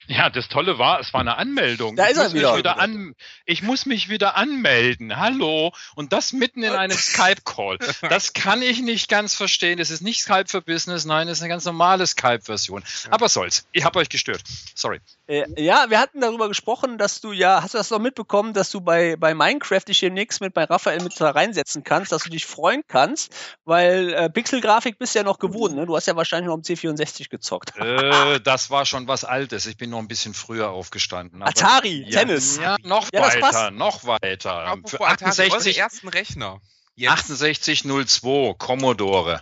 [0.08, 1.95] Ja, das Tolle war, es war eine Anmeldung.
[1.95, 2.49] Da ich ist er muss wieder.
[2.49, 5.17] Mich wieder an, ich muss mich wieder anmelden.
[5.17, 5.71] Hallo.
[5.93, 7.78] Und das mitten in einem Skype-Call.
[8.10, 9.78] Das kann ich nicht ganz verstehen.
[9.78, 11.06] Das ist nicht Skype für Business.
[11.06, 12.84] Nein, das ist eine ganz normale Skype-Version.
[13.12, 13.67] Aber soll's.
[13.71, 14.41] Ich habe euch gestört.
[14.73, 14.99] Sorry.
[15.30, 18.72] Äh, ja, wir hatten darüber gesprochen, dass du ja, hast du das noch mitbekommen, dass
[18.72, 22.32] du bei, bei Minecraft dich demnächst mit bei Raphael mit da reinsetzen kannst, dass du
[22.32, 23.32] dich freuen kannst,
[23.63, 25.86] weil äh, Pixelgrafik bist ja noch gewohnt, ne?
[25.86, 27.78] Du hast ja wahrscheinlich noch am C64 gezockt.
[27.78, 29.68] Äh, das war schon was Altes.
[29.68, 31.44] Ich bin noch ein bisschen früher aufgestanden.
[31.44, 32.58] Aber- Atari, ja, Tennis.
[32.58, 33.72] Ja, noch Ja, weiter, passt.
[33.74, 34.54] noch weiter.
[34.54, 36.60] Apropos Für Atari, eure 68, ersten Rechner.
[36.96, 39.42] Jetzt 6802, Commodore.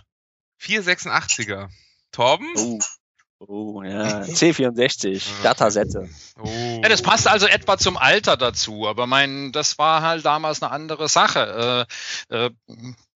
[0.60, 1.68] 486er.
[2.12, 2.46] Torben?
[2.56, 2.78] Oh,
[3.38, 6.08] oh ja, C64, Datasette.
[6.40, 6.80] Oh.
[6.82, 10.72] Ja, das passt also etwa zum Alter dazu, aber mein, das war halt damals eine
[10.72, 11.86] andere Sache.
[12.30, 12.50] Äh, äh,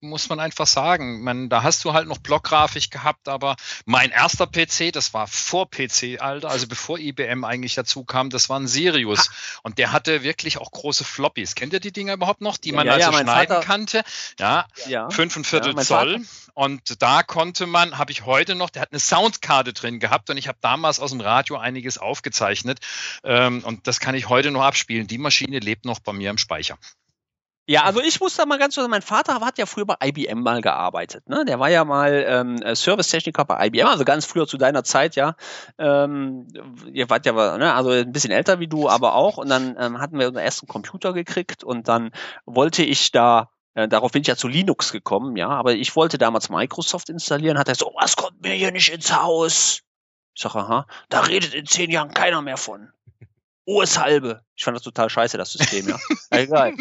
[0.02, 1.22] muss man einfach sagen.
[1.22, 5.70] Man, da hast du halt noch Blockgrafik gehabt, aber mein erster PC, das war vor
[5.70, 9.30] PC-Alter, also bevor IBM eigentlich dazu kam, das war ein Sirius.
[9.62, 11.54] Und der hatte wirklich auch große Floppies.
[11.54, 14.02] Kennt ihr die Dinger überhaupt noch, die man Ja, ja, also mein schneiden Vater- kannte?
[14.38, 15.08] Ja, Ja.
[15.10, 16.20] fünf und Viertel Ja, Zoll.
[16.54, 20.36] Und da konnte man, habe ich heute noch, der hat eine Soundkarte drin gehabt und
[20.36, 22.80] ich habe damals aus dem Radio einiges aufgezeichnet.
[23.24, 25.06] Ähm, und das kann ich heute noch abspielen.
[25.06, 26.76] Die Maschine lebt noch bei mir im Speicher.
[27.66, 30.42] Ja, also ich muss da mal ganz kurz, mein Vater hat ja früher bei IBM
[30.42, 31.44] mal gearbeitet, ne?
[31.44, 35.14] Der war ja mal ähm, äh, Servicetechniker bei IBM, also ganz früher zu deiner Zeit,
[35.14, 35.36] ja.
[35.78, 36.48] Ähm,
[36.92, 39.36] ihr wart ja, ne, also ein bisschen älter wie du, aber auch.
[39.36, 42.10] Und dann ähm, hatten wir unseren ersten Computer gekriegt und dann
[42.46, 46.18] wollte ich da äh, Darauf bin ich ja zu Linux gekommen, ja, aber ich wollte
[46.18, 49.82] damals Microsoft installieren, hat er so, was kommt mir hier nicht ins Haus?
[50.34, 52.90] Ich sage, aha, da redet in zehn Jahren keiner mehr von.
[53.64, 54.42] OS halbe.
[54.62, 55.96] Ich fand das total scheiße, das System, ja.
[56.30, 56.74] Egal.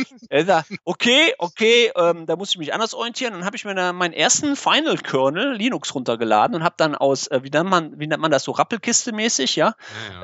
[0.84, 3.34] Okay, okay, ähm, da muss ich mich anders orientieren.
[3.34, 7.26] Dann habe ich mir da meinen ersten Final Kernel Linux runtergeladen und habe dann aus,
[7.26, 9.74] äh, wie nennt man, wie nennt man das so, Rappelkiste-mäßig, ja,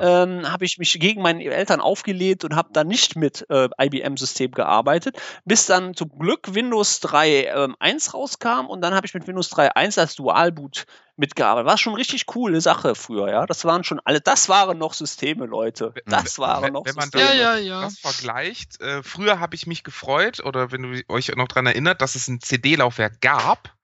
[0.08, 0.22] ja.
[0.22, 4.52] ähm, habe ich mich gegen meine Eltern aufgelehnt und habe dann nicht mit äh, IBM-System
[4.52, 9.26] gearbeitet, bis dann zum Glück Windows 3.1 ähm, 1 rauskam und dann habe ich mit
[9.26, 11.66] Windows 3.1 als Dualboot mitgearbeitet.
[11.68, 13.44] War schon richtig coole Sache früher, ja.
[13.46, 15.92] Das waren schon alle, das waren noch Systeme, Leute.
[16.06, 17.24] Das waren Wenn- noch wenn Systeme.
[17.24, 17.82] da- ja.
[17.82, 22.02] das vergleicht, äh, früher habe ich mich gefreut, oder wenn du euch noch dran erinnert,
[22.02, 23.74] dass es ein CD-Laufwerk gab.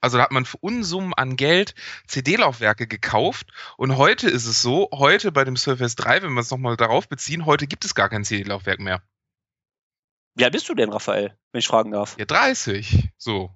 [0.00, 1.74] Also da hat man für Unsummen an Geld
[2.08, 3.52] CD-Laufwerke gekauft.
[3.76, 7.08] Und heute ist es so, heute bei dem Surface 3, wenn wir es nochmal darauf
[7.08, 9.00] beziehen, heute gibt es gar kein CD-Laufwerk mehr.
[10.34, 12.16] Wie alt bist du denn, Raphael, wenn ich fragen darf?
[12.18, 13.10] Ja, 30.
[13.16, 13.54] So.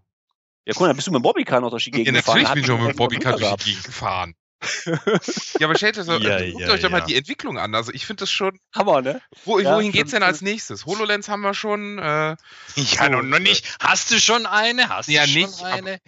[0.66, 2.42] Ja, guck mal, da bist du mit dem Bobbycar noch durch die Ja, Gegend gefahren.
[2.42, 4.34] natürlich bin ich schon mit dem Bobbycar durch die Gegend gefahren.
[5.58, 7.04] Ja, aber stellt euch, so, Ja, guckt ja, euch doch mal ja.
[7.04, 7.74] die Entwicklung an.
[7.74, 8.58] Also ich finde das schon.
[8.74, 9.20] Hammer, ne?
[9.44, 10.86] Wo, Ja, wohin geht's denn als nächstes?
[10.86, 11.98] HoloLens haben wir schon.
[11.98, 12.36] Äh, Ja,
[12.76, 13.76] So, noch, noch nicht.
[13.80, 14.88] Hast du schon eine?
[14.88, 16.00] Hast Ja, du schon nicht, eine?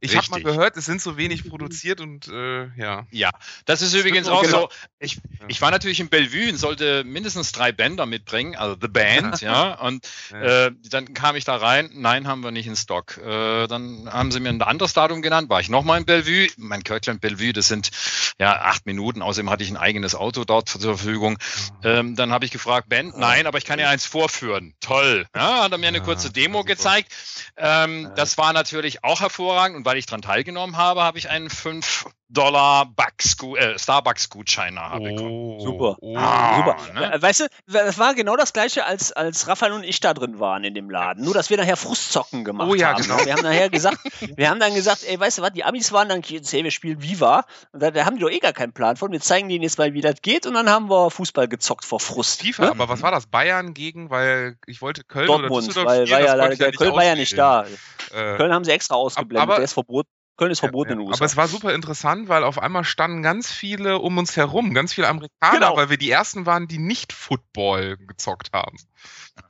[0.00, 3.06] ich habe mal gehört, es sind so wenig produziert und äh, ja.
[3.10, 3.30] Ja,
[3.64, 4.60] das ist übrigens Stimmt, auch genau.
[4.62, 4.68] so.
[5.00, 9.40] Ich, ich war natürlich in Bellevue und sollte mindestens drei Bänder mitbringen, also The Band,
[9.40, 9.74] ja.
[9.80, 11.90] Und äh, dann kam ich da rein.
[11.94, 13.18] Nein, haben wir nicht in Stock.
[13.18, 15.48] Äh, dann haben sie mir ein anderes Datum genannt.
[15.50, 16.48] War ich nochmal in Bellevue.
[16.56, 17.90] Mein Kirkland Bellevue, das sind
[18.38, 19.22] ja acht Minuten.
[19.22, 21.38] Außerdem hatte ich ein eigenes Auto dort zur Verfügung.
[21.82, 24.74] Ähm, dann habe ich gefragt, Band, nein, aber ich kann ja eins vorführen.
[24.80, 25.26] Toll.
[25.34, 27.12] Ja, hat er mir eine kurze Demo gezeigt.
[27.56, 28.10] Ähm.
[28.16, 32.06] Das war natürlich auch hervorragend und weil ich daran teilgenommen habe, habe ich einen 5
[32.28, 35.30] Dollar Bucks- äh, Starbucks-Gutschein nachher bekommen.
[35.30, 35.96] Oh, Super.
[36.00, 36.16] Oh.
[36.16, 36.92] Ah, Super.
[37.00, 37.12] ne?
[37.14, 40.40] Äh, Weißt du, das war genau das gleiche, als, als Raphael und ich da drin
[40.40, 41.22] waren in dem Laden.
[41.24, 43.02] Nur, dass wir nachher Frustzocken gemacht Oh ja, haben.
[43.02, 43.24] genau.
[43.24, 43.98] Wir haben nachher gesagt,
[44.36, 47.02] wir haben dann gesagt, ey, weißt du was, die Amis waren dann, hey, wir spielen
[47.02, 47.44] Viva.
[47.72, 49.12] Und da, da haben die doch eh gar keinen Plan von.
[49.12, 50.46] Wir zeigen denen jetzt mal, wie das geht.
[50.46, 52.40] Und dann haben wir Fußball gezockt vor Frust.
[52.42, 52.70] FIFA, ne?
[52.70, 53.26] aber was war das?
[53.26, 57.04] Bayern gegen, weil ich wollte Köln oder Dortmund, Düsseldorf weil, spielen, weil ja, Köln war
[57.04, 57.64] ja nicht da.
[58.12, 59.42] Äh, Köln haben sie extra ausgeblendet.
[59.42, 60.08] aber- Der ist verboten.
[60.36, 61.18] Köln ist verboten in den USA.
[61.18, 64.92] Aber es war super interessant, weil auf einmal standen ganz viele um uns herum, ganz
[64.92, 65.76] viele Amerikaner, Genau.
[65.76, 68.76] weil wir die ersten waren, die nicht Football gezockt haben.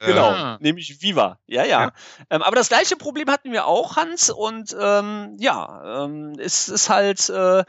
[0.00, 0.58] Genau, Ah.
[0.60, 1.38] nämlich Viva.
[1.46, 1.82] Ja, ja.
[1.82, 1.92] Ja.
[2.30, 4.30] Ähm, aber das gleiche Problem hatten wir auch, Hans.
[4.30, 7.64] Und ähm, ja, ähm, es ist halt, äh,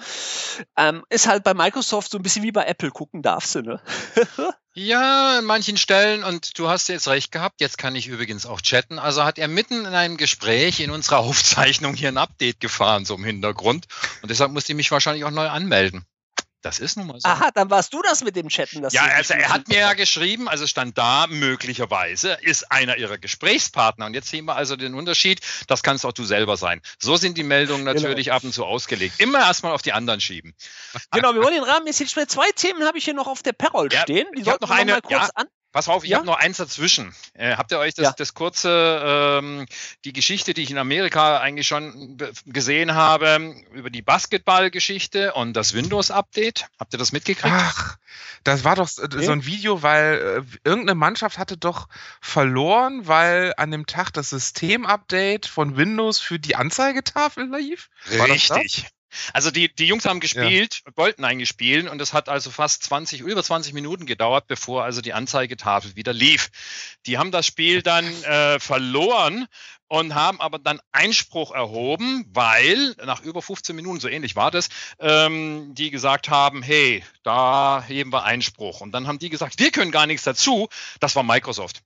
[0.77, 2.91] ähm, ist halt bei Microsoft so ein bisschen wie bei Apple.
[2.91, 3.81] Gucken darfst du, ne?
[4.77, 8.59] Ja, an manchen Stellen, und du hast jetzt recht gehabt, jetzt kann ich übrigens auch
[8.59, 8.99] chatten.
[8.99, 13.15] Also hat er mitten in einem Gespräch in unserer Aufzeichnung hier ein Update gefahren, so
[13.15, 13.85] im Hintergrund.
[14.21, 16.05] Und deshalb musste ich mich wahrscheinlich auch neu anmelden.
[16.65, 17.27] Das ist nun mal so.
[17.29, 18.81] Aha, dann warst du das mit dem Chatten.
[18.81, 23.19] Das Ja, also er hat mir ja geschrieben, also stand da, möglicherweise ist einer ihrer
[23.19, 24.07] Gesprächspartner.
[24.07, 26.81] Und jetzt sehen wir also den Unterschied, das kannst auch du selber sein.
[26.99, 28.01] So sind die Meldungen Genau.
[28.01, 29.19] natürlich ab und zu ausgelegt.
[29.19, 30.55] Immer erstmal auf die anderen schieben.
[31.11, 32.27] Genau, wir wollen den Rahmen jetzt mehr.
[32.27, 34.25] Zwei Themen habe ich hier noch auf der Perol Ja, stehen.
[34.35, 35.29] Die sollten noch wir eine- mal kurz ja.
[35.35, 35.45] an.
[35.75, 36.19] Pass auf, ich Ja?
[36.19, 37.13] habe noch eins dazwischen.
[37.33, 38.11] Äh, habt ihr euch das, Ja.
[38.13, 39.65] das kurze, ähm,
[40.05, 45.73] die Geschichte, die ich in Amerika eigentlich schon gesehen habe, über die Basketball-Geschichte und das
[45.73, 46.67] Windows-Update?
[46.79, 47.53] Habt ihr das mitgekriegt?
[47.53, 47.97] Ach,
[48.45, 51.89] das war doch so so ein Video, weil äh, irgendeine Mannschaft hatte doch
[52.21, 57.89] verloren, weil an dem Tag das System-Update von Windows für die Anzeigetafel lief.
[58.17, 58.83] War das das?
[59.33, 63.21] Also die, die Jungs haben gespielt, wollten eigentlich spielen und es hat also fast 20,
[63.21, 66.49] über 20 Minuten gedauert, bevor also die Anzeigetafel wieder lief.
[67.05, 69.47] Die haben das Spiel dann äh, verloren
[69.87, 74.69] und haben aber dann Einspruch erhoben, weil nach über 15 Minuten, so ähnlich war das,
[74.99, 78.81] ähm, die gesagt haben, hey, da heben wir Einspruch.
[78.81, 80.69] Und dann haben die gesagt, wir können gar nichts dazu.
[80.99, 81.81] Das war Microsoft.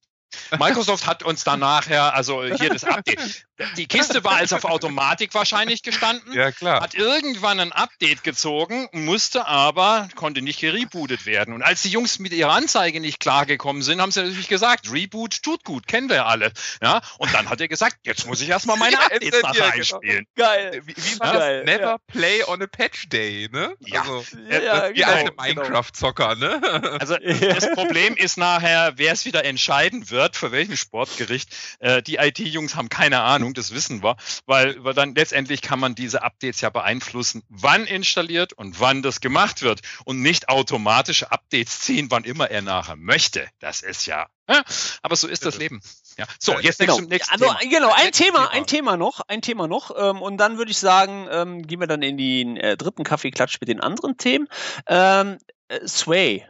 [0.59, 3.47] Microsoft hat uns dann nachher, also hier das Update.
[3.77, 6.81] Die Kiste war als auf Automatik wahrscheinlich gestanden Ja, klar.
[6.81, 11.53] hat irgendwann ein Update gezogen, musste aber, konnte nicht gerebootet werden.
[11.53, 15.43] Und als die Jungs mit ihrer Anzeige nicht klargekommen sind, haben sie natürlich gesagt, Reboot
[15.43, 16.51] tut gut, kennen wir alle.
[16.81, 19.65] Ja, und dann hat er gesagt, jetzt muss ich erstmal meine Ja, Updates ja, genau.
[19.65, 20.25] einspielen.
[20.35, 20.81] Geil.
[20.85, 21.75] Wie, wie war Geil, das?
[21.75, 21.97] Never ja.
[22.07, 23.73] play on a patch day, ne?
[23.79, 24.01] Ja.
[24.01, 25.43] Also, Ja, ja, wie genau, alte genau.
[25.43, 26.61] Minecraft-Zocker, ne?
[26.99, 31.49] Also das Problem ist nachher, wer es wieder entscheiden wird, für welchen Sportgericht.
[31.79, 35.95] Äh, die IT-Jungs haben keine Ahnung, das wissen wir, weil, weil dann letztendlich kann man
[35.95, 41.81] diese Updates ja beeinflussen, wann installiert und wann das gemacht wird und nicht automatische Updates
[41.81, 43.47] ziehen, wann immer er nachher möchte.
[43.59, 44.27] Das ist ja.
[44.49, 44.63] ja
[45.01, 45.81] aber so ist das Leben.
[46.17, 46.25] Ja.
[46.39, 47.59] So, Ja, jetzt Genau, zum nächsten also, Thema.
[47.69, 48.51] genau ein Thema, Thema.
[48.51, 49.91] ein Thema noch, ein Thema noch.
[49.97, 53.57] Ähm, und dann würde ich sagen, ähm, gehen wir dann in den äh, dritten Kaffeeklatsch
[53.61, 54.47] mit den anderen Themen.
[54.87, 55.37] Ähm,
[55.69, 56.45] äh, Sway.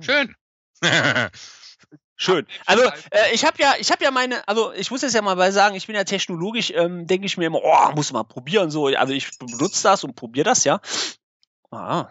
[0.00, 0.34] Schön.
[2.16, 2.46] Schön.
[2.64, 5.36] Also äh, ich habe ja, ich habe ja meine, also ich muss jetzt ja mal
[5.36, 8.70] bei sagen, ich bin ja technologisch, ähm, denke ich mir immer, oh, muss mal probieren
[8.70, 8.86] so.
[8.86, 10.80] Also ich benutze das und probiere das ja.
[11.70, 12.08] Ah.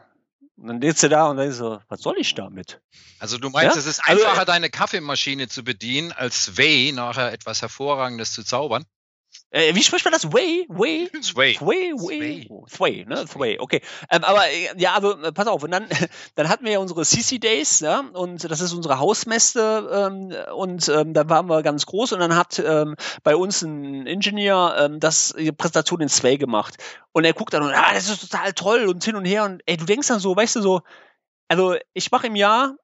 [0.58, 2.80] Und dann sitzt du da und dann so, was soll ich damit?
[3.20, 3.80] Also du meinst, Ja?
[3.80, 8.86] es ist Also, einfacher, deine Kaffeemaschine zu bedienen, als Sway nachher etwas Hervorragendes zu zaubern?
[9.56, 10.34] Äh, wie spricht man das?
[10.34, 11.54] Way, way, Sway.
[11.54, 13.26] Sway, way, Sway, ne?
[13.26, 13.80] Sway, okay.
[14.12, 15.88] Ähm, aber äh, ja, also äh, pass auf, und dann,
[16.36, 20.90] dann hatten wir ja unsere CC Days, ja, und das ist unsere Hausmesse, ähm, und
[20.90, 25.00] ähm, da waren wir ganz groß und dann hat ähm, bei uns ein Ingenieur ähm,
[25.00, 26.76] das die Präsentation in Sway gemacht.
[27.14, 29.64] Und er guckt dann und, ah, das ist total toll und hin und her und
[29.68, 30.82] ey, du denkst dann so, weißt du so,
[31.48, 32.76] also ich mache im Jahr,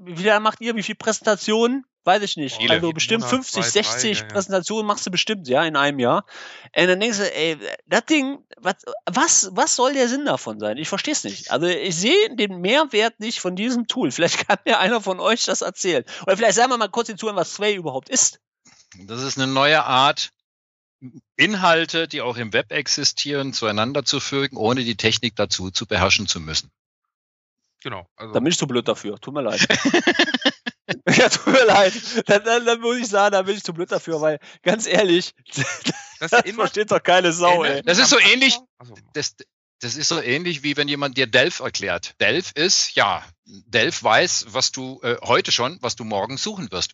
[0.00, 1.86] wie viel macht ihr, wie viel Präsentationen?
[2.06, 2.58] Weiß ich nicht.
[2.58, 2.72] Viele.
[2.72, 4.32] Also bestimmt Monat 50, zwei, drei, 60 ja, ja.
[4.32, 6.24] Präsentationen machst du bestimmt, ja, in einem Jahr.
[6.76, 10.76] Und dann denkst du, ey, das Ding, was, was, was soll der Sinn davon sein?
[10.76, 11.50] Ich verstehe es nicht.
[11.50, 14.12] Also ich sehe den Mehrwert nicht von diesem Tool.
[14.12, 16.04] Vielleicht kann mir einer von euch das erzählen.
[16.22, 18.38] Oder vielleicht sagen wir mal kurz den Zuhörern, was Sway überhaupt ist.
[19.00, 20.30] Das ist eine neue Art,
[21.36, 26.28] Inhalte, die auch im Web existieren, zueinander zu fügen, ohne die Technik dazu zu beherrschen
[26.28, 26.70] zu müssen.
[27.82, 28.08] Genau.
[28.14, 28.32] Also.
[28.32, 29.20] Da bin ich zu blöd dafür.
[29.20, 29.66] Tut mir leid.
[31.16, 31.92] ja, tut mir leid.
[32.26, 35.34] Dann, dann, dann, muss ich sagen, da bin ich zu blöd dafür, weil ganz ehrlich,
[36.18, 37.82] das, das versteht doch keine Sau, ey.
[37.82, 38.58] Das ist so ähnlich.
[39.12, 39.36] Das,
[39.80, 42.14] das ist so ähnlich wie wenn jemand dir Delph erklärt.
[42.20, 46.92] Delph ist, ja, Delph weiß, was du äh, heute schon, was du morgen suchen wirst.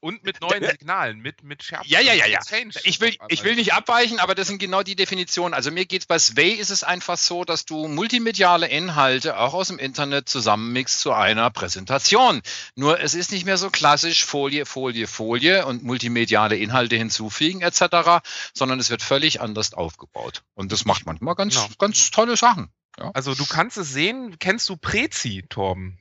[0.00, 1.88] Und mit neuen Signalen, mit, mit Schärfen.
[1.88, 2.40] Ja, ja, ja, ja.
[2.84, 5.54] Ich will, ich will nicht abweichen, aber das sind genau die Definitionen.
[5.54, 9.68] Also mir geht's bei Sway ist es einfach so, dass du multimediale Inhalte auch aus
[9.68, 12.42] dem Internet zusammenmixst zu einer Präsentation.
[12.74, 18.22] Nur es ist nicht mehr so klassisch Folie, Folie, Folie und multimediale Inhalte hinzufügen etc.,
[18.54, 20.42] sondern es wird völlig anders aufgebaut.
[20.54, 21.68] Und das macht manchmal ganz, genau.
[21.78, 22.70] ganz tolle Sachen.
[22.98, 23.10] Ja.
[23.14, 25.98] Also du kannst es sehen, kennst du Prezi, Torben?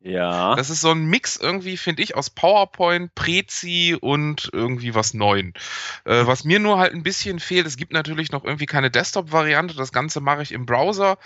[0.00, 0.54] Ja.
[0.54, 5.52] Das ist so ein Mix irgendwie, finde ich, aus PowerPoint, Prezi und irgendwie was Neuen.
[6.04, 9.74] Äh, was mir nur halt ein bisschen fehlt, es gibt natürlich noch irgendwie keine Desktop-Variante.
[9.74, 11.18] Das Ganze mache ich im Browser.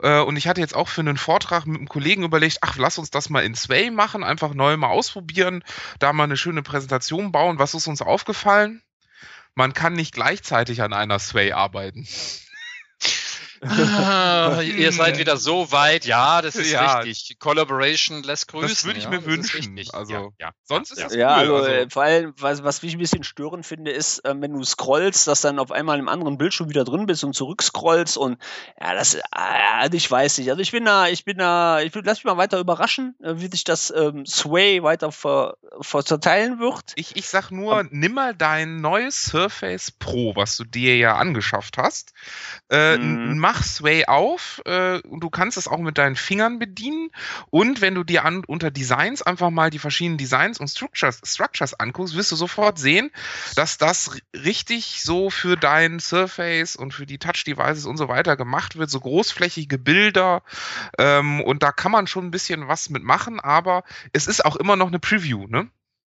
[0.00, 2.98] Äh, und ich hatte jetzt auch für einen Vortrag mit einem Kollegen überlegt, ach, lass
[2.98, 5.64] uns das mal in Sway machen, einfach neu mal ausprobieren,
[5.98, 7.58] da mal eine schöne Präsentation bauen.
[7.58, 8.82] Was ist uns aufgefallen?
[9.54, 12.06] Man kann nicht gleichzeitig an einer Sway arbeiten.
[13.60, 16.98] Ah, ihr seid wieder so weit, ja, das ist ja.
[16.98, 17.38] richtig.
[17.38, 18.68] Collaboration lässt grüßen.
[18.68, 19.78] Das würde ich ja, mir wünschen.
[19.92, 20.50] Also, ja, ja.
[20.64, 21.40] sonst ist es ja, cool.
[21.40, 24.52] Also, also, äh, vor allem, was, was ich ein bisschen störend finde, ist, äh, wenn
[24.52, 28.38] du scrollst, dass dann auf einmal im anderen Bildschirm wieder drin bist und zurückscrollst und
[28.80, 30.50] ja, das, äh, also ich weiß nicht.
[30.50, 33.34] Also ich bin da, ich bin da, ich will, lass mich mal weiter überraschen, äh,
[33.36, 36.92] wie sich das ähm, Sway weiter ver, ver verteilen wird.
[36.94, 41.16] Ich, ich sag nur, um, nimm mal dein neues Surface Pro, was du dir ja
[41.16, 42.12] angeschafft hast,
[42.70, 47.08] äh, mhm mach Sway auf äh, und du kannst es auch mit deinen Fingern bedienen.
[47.48, 51.72] Und wenn du dir an, unter Designs einfach mal die verschiedenen Designs und Structures, Structures
[51.72, 53.10] anguckst, wirst du sofort sehen,
[53.54, 58.76] dass das richtig so für dein Surface und für die Touch-Devices und so weiter gemacht
[58.76, 58.90] wird.
[58.90, 60.42] So großflächige Bilder.
[60.98, 63.82] Ähm, und da kann man schon ein bisschen was mitmachen, aber
[64.12, 65.70] es ist auch immer noch eine Preview, ne?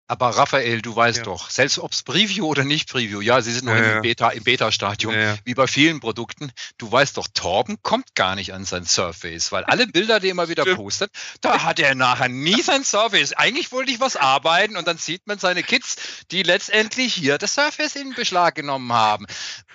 [0.08, 1.24] Aber Raphael, du weißt ja.
[1.24, 4.44] doch, selbst ob's Preview oder nicht Preview, ja, sie sind noch ja, im Beta, im
[4.44, 6.52] Beta-Stadium, ja, wie bei vielen Produkten.
[6.78, 10.30] Du weißt doch, Torben kommt gar nicht an sein Surface, weil alle Bilder, die er
[10.30, 13.32] immer wieder postet, da hat er nachher nie sein Surface.
[13.32, 15.96] Eigentlich wollte ich was arbeiten und dann sieht man seine Kids,
[16.30, 19.26] die letztendlich hier das Surface in Beschlag genommen haben.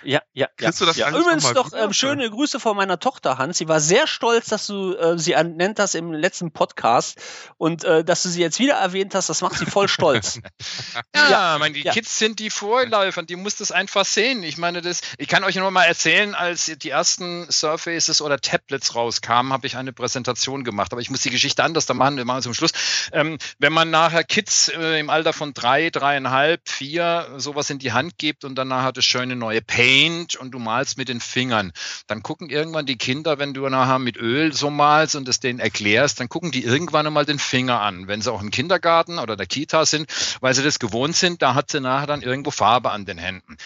[0.03, 0.71] Ja, ja, ja.
[0.71, 1.09] Du das ja.
[1.09, 3.57] Übrigens doch ähm, schöne Grüße von meiner Tochter Hans.
[3.57, 7.19] Sie war sehr stolz, dass du äh, sie nennt hast im letzten Podcast
[7.57, 9.29] und äh, dass du sie jetzt wieder erwähnt hast.
[9.29, 10.20] Das macht sie voll stolz.
[11.15, 11.93] ja, ja, meine, die ja.
[11.93, 14.43] Kids sind die Vorläufer, die muss das einfach sehen.
[14.43, 18.95] Ich meine, das, ich kann euch nur mal erzählen, als die ersten Surfaces oder Tablets
[18.95, 20.91] rauskamen, habe ich eine Präsentation gemacht.
[20.91, 22.17] Aber ich muss die Geschichte anders da machen.
[22.17, 22.71] Wir machen zum Schluss.
[23.11, 27.91] Ähm, wenn man nachher Kids äh, im Alter von drei, dreieinhalb, vier sowas in die
[27.91, 31.71] Hand gibt und dann nachher das schöne neue Paint und du malst mit den Fingern,
[32.07, 35.59] dann gucken irgendwann die Kinder, wenn du nachher mit Öl so malst und es denen
[35.59, 38.07] erklärst, dann gucken die irgendwann einmal den Finger an.
[38.07, 41.41] Wenn sie auch im Kindergarten oder der Kita sind, weil sie das gewohnt sind.
[41.41, 43.57] Da hat sie nachher dann irgendwo Farbe an den Händen.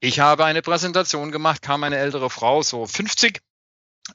[0.00, 3.40] Ich habe eine Präsentation gemacht, kam eine ältere Frau, so 50,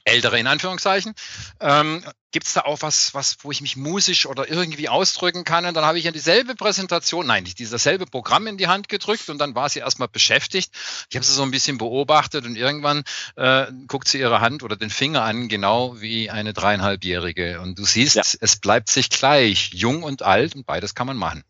[0.04, 1.14] ältere in Anführungszeichen.
[1.60, 5.66] Ähm, Gibt es da auch was, was, wo ich mich musisch oder irgendwie ausdrücken kann?
[5.66, 9.30] Und dann habe ich ja dieselbe Präsentation, nein, nicht dasselbe Programm in die Hand gedrückt
[9.30, 10.72] und dann war sie erstmal beschäftigt.
[11.10, 13.04] Ich habe sie so ein bisschen beobachtet und irgendwann
[13.38, 17.62] äh, guckt sie ihre Hand oder den Finger an, genau wie eine dreieinhalbjährige.
[17.62, 18.24] Und du siehst, ja.
[18.42, 21.44] es bleibt sich gleich, jung und alt und beides kann man machen.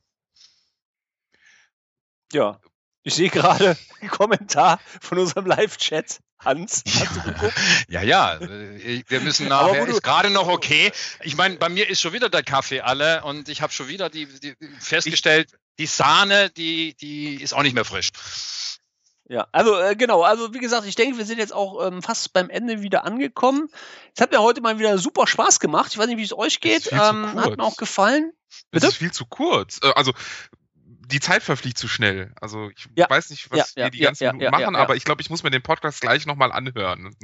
[2.33, 2.59] Ja,
[3.03, 6.19] ich sehe gerade einen Kommentar von unserem Live-Chat.
[6.39, 7.53] Hans, hast du geguckt?
[7.89, 10.91] Ja, ja, äh, wir müssen nachher, ist gerade noch okay.
[11.23, 14.09] Ich meine, bei mir ist schon wieder der Kaffee alle und ich habe schon wieder
[14.09, 18.11] die, die festgestellt, die Sahne, die, die ist auch nicht mehr frisch.
[19.29, 22.31] Ja, also äh, genau, also wie gesagt, ich denke, wir sind jetzt auch ähm, fast
[22.33, 23.69] beim Ende wieder angekommen.
[24.15, 25.91] Es hat mir heute mal wieder super Spaß gemacht.
[25.91, 26.91] Ich weiß nicht, wie es euch geht.
[26.91, 28.31] Ähm, hat mir auch gefallen.
[28.71, 28.85] Bitte?
[28.85, 29.79] Das ist viel zu kurz.
[29.83, 30.13] Äh, also
[31.07, 32.33] die Zeit verfliegt zu schnell.
[32.39, 33.09] Also ich ja.
[33.09, 35.51] weiß nicht, was ja, wir die ganzen Minuten machen, aber ich glaube, ich muss mir
[35.51, 37.15] den Podcast gleich nochmal anhören.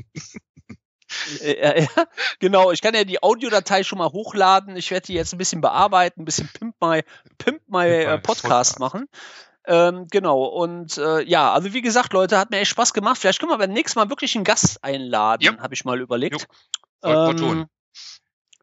[1.41, 1.87] Äh, ja,
[2.39, 4.75] genau, ich kann ja die Audiodatei schon mal hochladen.
[4.77, 7.03] Ich werde die jetzt ein bisschen bearbeiten, ein bisschen Pimp My,
[7.37, 9.07] Pimp My äh, Podcast, Podcast, machen.
[9.65, 13.17] Ähm, genau, und äh, ja, also wie gesagt, Leute, hat mir echt Spaß gemacht.
[13.17, 16.47] Vielleicht können wir beim nächsten Mal wirklich einen Gast einladen, habe ich mal überlegt.
[17.03, 17.67] Ähm,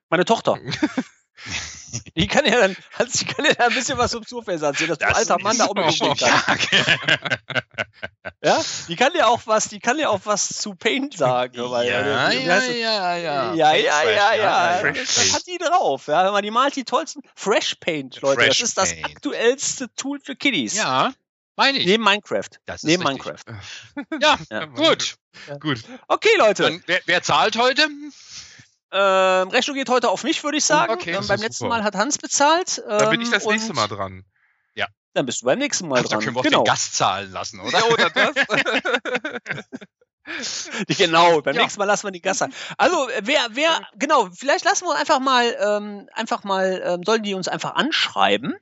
[0.08, 0.58] meine Tochter.
[2.16, 4.98] Die kann ja dann, also ich kann ja ein bisschen was zum Surface erzählen, dass
[4.98, 5.96] Das du alter Mann da kannst.
[5.96, 6.60] stark.
[8.42, 8.62] Ja?
[8.88, 11.58] Die kann ja auch was, die kann ja auch was zu Paint sagen.
[11.70, 13.54] Weil, ja, äh, ja, ja, ja.
[13.54, 14.78] Ja, ja, ja, ja.
[14.80, 16.06] Fresh Das, hat die drauf.
[16.06, 18.40] Ja, wenn man die malt, die tollsten Fresh Paint, Leute.
[18.40, 20.74] Fresh das ist das aktuellste Tool für Kiddies.
[20.74, 21.12] Ja,
[21.56, 21.86] meine ich.
[21.86, 22.48] Neben Minecraft.
[22.64, 23.02] Das Neben.
[23.02, 23.42] Minecraft.
[24.20, 24.64] Ja, Ja.
[24.66, 25.16] gut.
[25.60, 25.82] Gut.
[26.08, 26.80] Okay, Leute.
[27.04, 27.86] Wer zahlt heute?
[28.92, 30.92] Ähm, Rechnung geht heute auf mich, würde ich sagen.
[30.92, 31.12] Okay.
[31.12, 31.68] ähm, beim letzten super.
[31.68, 32.82] Mal hat Hans bezahlt.
[32.88, 34.24] Ähm, Dann bin ich das nächste und Mal dran.
[35.12, 36.20] Dann bist du beim nächsten Mal Da dran.
[36.20, 36.60] können wir auch Genau.
[36.62, 37.80] den Gast zahlen lassen, oder?
[37.80, 38.32] Ja, oder das?
[40.98, 41.62] Genau, beim Ja.
[41.62, 42.48] nächsten Mal lassen wir die Gasse.
[42.78, 47.24] Also, äh, wer, wer, genau, vielleicht lassen wir einfach mal, ähm, einfach mal, ähm, sollen
[47.24, 48.54] die uns einfach anschreiben?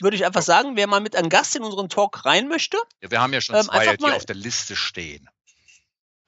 [0.00, 2.78] Würde ich einfach sagen, wer mal mit einem Gast in unseren Talk rein möchte.
[3.02, 5.28] Ja, wir haben ja schon Ähm, zwei, die mal- auf der Liste stehen.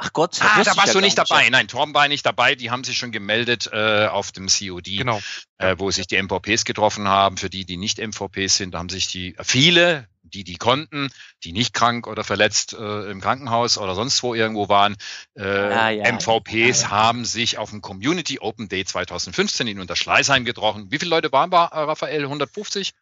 [0.04, 1.48] Ach Gott, Ah, da warst ja du nicht dabei.
[1.48, 2.56] Nein, Torben war nicht dabei.
[2.56, 5.20] Die haben sich schon gemeldet äh, auf dem COD, genau.
[5.58, 7.36] äh, wo sich die MVPs getroffen haben.
[7.36, 11.10] Für die, die nicht MVPs sind, da haben sich die viele, die die konnten,
[11.44, 14.96] die nicht krank oder verletzt äh, im Krankenhaus oder sonst wo irgendwo waren,
[15.36, 16.90] äh, Ja, ja, MVPs ja, ja.
[16.90, 20.86] haben sich auf dem Community Open Day 2015 in Unterschleißheim getroffen.
[20.90, 22.22] Wie viele Leute waren bei äh, Raphael?
[22.22, 22.92] 150?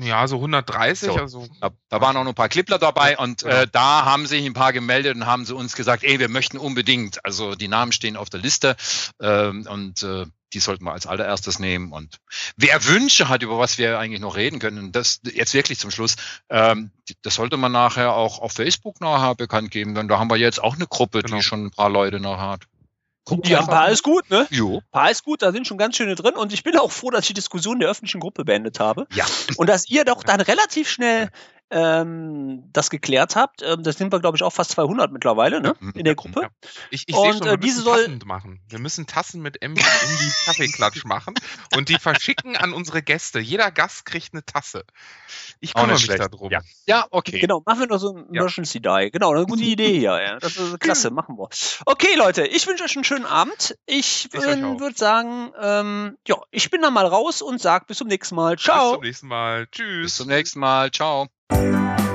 [0.00, 1.16] Ja, so 130, So.
[1.18, 3.54] also Da, da waren auch noch ein paar Clippler dabei und Genau.
[3.54, 6.58] äh, da haben sich ein paar gemeldet und haben zu uns gesagt, ey, wir möchten
[6.58, 8.76] unbedingt, also die Namen stehen auf der Liste
[9.20, 10.26] ähm, und äh,
[10.56, 11.92] die sollten wir als allererstes nehmen.
[11.92, 12.16] Und
[12.56, 16.16] wer Wünsche hat, über was wir eigentlich noch reden können, das jetzt wirklich zum Schluss,
[16.48, 16.90] ähm,
[17.22, 20.62] das sollte man nachher auch auf Facebook nachher bekannt geben, denn da haben wir jetzt
[20.62, 21.36] auch eine Gruppe, Genau.
[21.36, 22.64] die schon ein paar Leute noch hat.
[23.26, 24.46] Guckt Ja, ein paar ist gut, ne?
[24.50, 24.76] Jo.
[24.78, 27.10] Ein paar ist gut, da sind schon ganz schöne drin und ich bin auch froh,
[27.10, 29.06] dass ich die Diskussion der öffentlichen Gruppe beendet habe.
[29.12, 29.26] Ja.
[29.56, 31.30] Und dass ihr doch dann relativ schnell
[31.70, 33.62] ähm, das geklärt habt.
[33.62, 35.74] Ähm, das sind wir, glaube ich, auch fast 200 mittlerweile, ne?
[35.94, 36.42] In der Gruppe.
[36.42, 36.48] Ja.
[36.90, 38.60] ich, ich sehe Und, schon, wir äh, diese müssen soll- Tassen machen.
[38.68, 39.82] Wir müssen Tassen mit M in die
[40.44, 41.34] Kaffeeklatsch machen
[41.76, 43.38] und die verschicken an unsere Gäste.
[43.40, 44.84] Jeder Gast kriegt eine Tasse.
[45.60, 46.20] Ich kümmere mich schlecht.
[46.20, 46.50] darum.
[46.50, 46.60] Ja.
[46.86, 47.38] ja, okay.
[47.38, 48.42] Genau, machen wir noch so ein Ja.
[48.42, 49.10] Emergency Die.
[49.12, 50.20] Genau, eine gute Idee hier.
[50.22, 50.38] Ja.
[50.38, 51.48] Das ist klasse, machen wir.
[51.86, 53.76] Okay, Leute, ich wünsche euch einen schönen Abend.
[53.86, 58.34] Ich, würde sagen, ähm, ja, ich bin dann mal raus und sag bis zum nächsten
[58.34, 58.54] Mal.
[58.56, 58.94] Bis Ciao.
[58.94, 59.66] zum nächsten Mal.
[59.72, 60.04] Tschüss.
[60.04, 60.90] Bis zum nächsten Mal.
[60.90, 61.26] Ciao.
[61.50, 62.05] Música